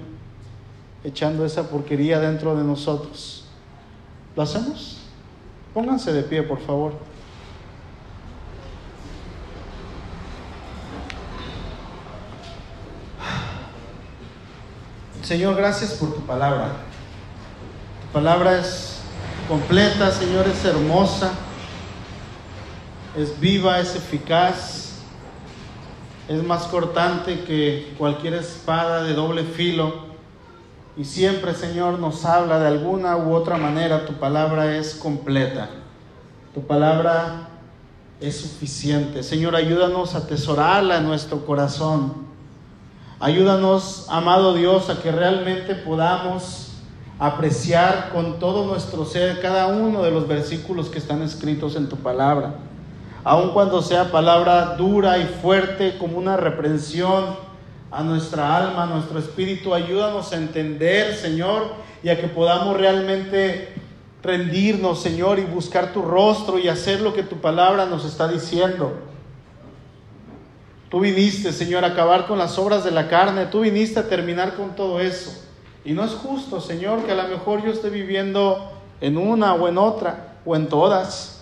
echando 1.03 1.43
esa 1.45 1.67
porquería 1.67 2.19
dentro 2.19 2.55
de 2.55 2.63
nosotros. 2.63 3.45
¿Lo 4.35 4.43
hacemos? 4.43 4.99
Pónganse 5.73 6.13
de 6.13 6.21
pie, 6.21 6.43
por 6.43 6.59
favor. 6.59 6.93
Señor, 15.23 15.55
gracias 15.55 15.93
por 15.93 16.13
tu 16.13 16.21
palabra. 16.21 16.73
Tu 18.03 18.13
palabra 18.13 18.59
es 18.59 18.99
completa, 19.47 20.11
Señor, 20.11 20.47
es 20.47 20.63
hermosa 20.65 21.31
es 23.15 23.39
viva, 23.39 23.79
es 23.79 23.95
eficaz, 23.95 24.89
es 26.27 26.43
más 26.43 26.67
cortante 26.67 27.43
que 27.43 27.93
cualquier 27.97 28.35
espada 28.35 29.03
de 29.03 29.13
doble 29.13 29.43
filo. 29.43 30.09
Y 30.95 31.05
siempre, 31.05 31.55
Señor, 31.55 31.97
nos 31.97 32.25
habla 32.25 32.59
de 32.59 32.67
alguna 32.67 33.17
u 33.17 33.33
otra 33.33 33.57
manera. 33.57 34.05
Tu 34.05 34.13
palabra 34.13 34.75
es 34.77 34.93
completa. 34.93 35.69
Tu 36.53 36.61
palabra 36.61 37.49
es 38.19 38.41
suficiente. 38.41 39.23
Señor, 39.23 39.55
ayúdanos 39.55 40.13
a 40.13 40.19
atesorarla 40.19 40.97
en 40.97 41.05
nuestro 41.05 41.45
corazón. 41.45 42.29
Ayúdanos, 43.19 44.05
amado 44.09 44.53
Dios, 44.53 44.89
a 44.89 45.01
que 45.01 45.11
realmente 45.11 45.73
podamos 45.73 46.73
apreciar 47.17 48.11
con 48.13 48.39
todo 48.39 48.65
nuestro 48.65 49.03
ser 49.03 49.41
cada 49.41 49.67
uno 49.67 50.03
de 50.03 50.11
los 50.11 50.27
versículos 50.27 50.89
que 50.89 50.99
están 50.99 51.21
escritos 51.21 51.75
en 51.75 51.89
tu 51.89 51.97
palabra 51.97 52.68
aun 53.29 53.51
cuando 53.51 53.83
sea 53.83 54.11
palabra 54.11 54.73
dura 54.75 55.19
y 55.19 55.25
fuerte 55.25 55.99
como 55.99 56.17
una 56.17 56.35
reprensión 56.35 57.37
a 57.91 58.01
nuestra 58.01 58.57
alma, 58.57 58.85
a 58.85 58.85
nuestro 58.87 59.19
espíritu, 59.19 59.75
ayúdanos 59.75 60.33
a 60.33 60.37
entender, 60.37 61.13
Señor, 61.13 61.73
y 62.01 62.09
a 62.09 62.19
que 62.19 62.27
podamos 62.27 62.75
realmente 62.75 63.71
rendirnos, 64.23 65.03
Señor, 65.03 65.37
y 65.37 65.43
buscar 65.43 65.93
tu 65.93 66.01
rostro 66.01 66.57
y 66.57 66.69
hacer 66.69 67.01
lo 67.01 67.13
que 67.13 67.21
tu 67.21 67.35
palabra 67.35 67.85
nos 67.85 68.03
está 68.03 68.27
diciendo. 68.27 68.93
Tú 70.89 71.01
viniste, 71.01 71.53
Señor, 71.53 71.83
a 71.83 71.89
acabar 71.89 72.25
con 72.25 72.39
las 72.39 72.57
obras 72.57 72.83
de 72.83 72.89
la 72.89 73.09
carne, 73.09 73.45
tú 73.45 73.59
viniste 73.59 73.99
a 73.99 74.09
terminar 74.09 74.55
con 74.55 74.75
todo 74.75 74.99
eso. 74.99 75.39
Y 75.85 75.93
no 75.93 76.03
es 76.03 76.13
justo, 76.13 76.59
Señor, 76.59 77.05
que 77.05 77.11
a 77.11 77.15
lo 77.15 77.27
mejor 77.27 77.63
yo 77.63 77.71
esté 77.71 77.91
viviendo 77.91 78.71
en 79.01 79.19
una 79.19 79.53
o 79.53 79.67
en 79.67 79.77
otra 79.77 80.39
o 80.43 80.55
en 80.55 80.67
todas. 80.67 81.38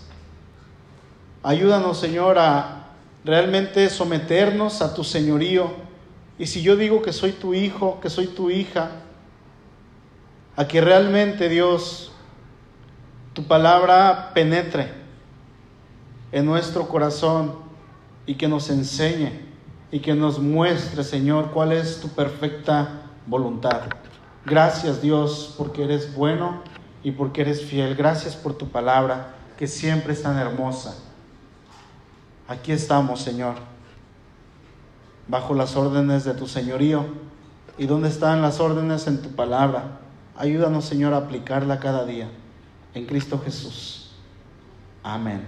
Ayúdanos, 1.47 1.97
Señor, 1.97 2.37
a 2.37 2.87
realmente 3.23 3.89
someternos 3.89 4.81
a 4.81 4.93
tu 4.93 5.05
señorío. 5.05 5.71
Y 6.37 6.45
si 6.45 6.61
yo 6.61 6.75
digo 6.75 7.01
que 7.01 7.13
soy 7.13 7.31
tu 7.31 7.53
hijo, 7.53 8.01
que 8.01 8.09
soy 8.09 8.27
tu 8.27 8.49
hija, 8.49 8.89
a 10.57 10.67
que 10.67 10.81
realmente, 10.81 11.47
Dios, 11.47 12.11
tu 13.31 13.45
palabra 13.45 14.31
penetre 14.33 14.91
en 16.33 16.45
nuestro 16.45 16.89
corazón 16.89 17.55
y 18.25 18.35
que 18.35 18.49
nos 18.49 18.69
enseñe 18.69 19.31
y 19.89 20.01
que 20.01 20.15
nos 20.15 20.39
muestre, 20.39 21.01
Señor, 21.01 21.51
cuál 21.51 21.71
es 21.71 22.01
tu 22.01 22.09
perfecta 22.09 23.03
voluntad. 23.25 23.83
Gracias, 24.45 25.01
Dios, 25.01 25.55
porque 25.57 25.85
eres 25.85 26.13
bueno 26.13 26.61
y 27.03 27.11
porque 27.11 27.39
eres 27.39 27.63
fiel. 27.63 27.95
Gracias 27.95 28.35
por 28.35 28.57
tu 28.57 28.67
palabra, 28.67 29.35
que 29.57 29.65
siempre 29.65 30.11
es 30.11 30.21
tan 30.21 30.37
hermosa. 30.37 31.06
Aquí 32.47 32.71
estamos, 32.71 33.21
Señor, 33.21 33.55
bajo 35.27 35.53
las 35.53 35.75
órdenes 35.75 36.23
de 36.23 36.33
tu 36.33 36.47
señorío. 36.47 37.05
¿Y 37.77 37.85
dónde 37.85 38.09
están 38.09 38.41
las 38.41 38.59
órdenes 38.59 39.05
en 39.07 39.21
tu 39.21 39.29
palabra? 39.35 39.99
Ayúdanos, 40.37 40.85
Señor, 40.85 41.13
a 41.13 41.17
aplicarla 41.17 41.79
cada 41.79 42.05
día. 42.05 42.29
En 42.93 43.05
Cristo 43.05 43.39
Jesús. 43.43 44.11
Amén. 45.03 45.43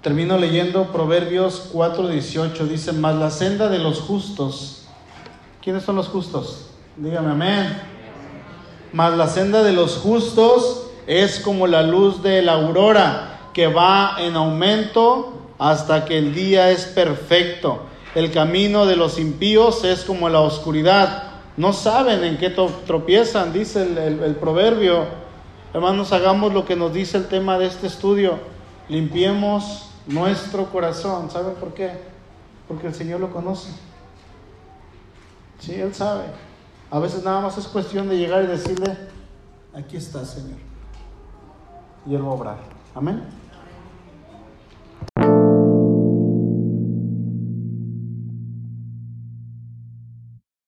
Termino 0.00 0.38
leyendo 0.38 0.92
Proverbios 0.92 1.70
4:18. 1.72 2.66
Dice, 2.68 2.92
más 2.92 3.16
la 3.16 3.30
senda 3.30 3.68
de 3.68 3.78
los 3.78 4.00
justos. 4.00 4.86
¿Quiénes 5.62 5.82
son 5.82 5.96
los 5.96 6.08
justos? 6.08 6.70
Dígame 6.96 7.30
amén. 7.30 7.82
Mas 8.92 9.16
la 9.16 9.26
senda 9.26 9.62
de 9.62 9.72
los 9.72 9.96
justos 9.96 10.90
es 11.06 11.40
como 11.40 11.66
la 11.66 11.82
luz 11.82 12.22
de 12.22 12.42
la 12.42 12.52
aurora, 12.52 13.33
que 13.54 13.68
va 13.68 14.16
en 14.18 14.34
aumento 14.36 15.32
hasta 15.58 16.04
que 16.04 16.18
el 16.18 16.34
día 16.34 16.70
es 16.70 16.84
perfecto. 16.86 17.82
El 18.14 18.30
camino 18.30 18.84
de 18.84 18.96
los 18.96 19.18
impíos 19.18 19.84
es 19.84 20.04
como 20.04 20.28
la 20.28 20.40
oscuridad. 20.40 21.30
No 21.56 21.72
saben 21.72 22.24
en 22.24 22.36
qué 22.36 22.50
tropiezan, 22.50 23.52
dice 23.52 23.82
el, 23.82 24.36
proverbio. 24.36 25.04
Hermanos, 25.72 26.12
hagamos 26.12 26.52
lo 26.52 26.64
que 26.64 26.76
nos 26.76 26.92
dice 26.92 27.16
el 27.16 27.28
tema 27.28 27.58
de 27.58 27.66
este 27.66 27.86
estudio. 27.86 28.38
Limpiemos 28.88 29.90
nuestro 30.06 30.66
corazón. 30.70 31.30
¿Saben 31.30 31.54
por 31.54 31.74
qué? 31.74 31.92
Porque 32.68 32.88
el 32.88 32.94
Señor 32.94 33.20
lo 33.20 33.30
conoce. 33.30 33.70
Sí, 35.60 35.74
Él 35.74 35.94
sabe. 35.94 36.24
A 36.90 36.98
veces 36.98 37.24
nada 37.24 37.40
más 37.40 37.56
es 37.56 37.66
cuestión 37.66 38.08
de 38.08 38.18
llegar 38.18 38.44
y 38.44 38.46
decirle, 38.48 38.96
aquí 39.74 39.96
está, 39.96 40.24
Señor. 40.24 40.58
Y 42.06 42.14
Él 42.14 42.22
va 42.22 42.28
a 42.28 42.32
obrar. 42.32 42.58
Amén. 42.94 43.43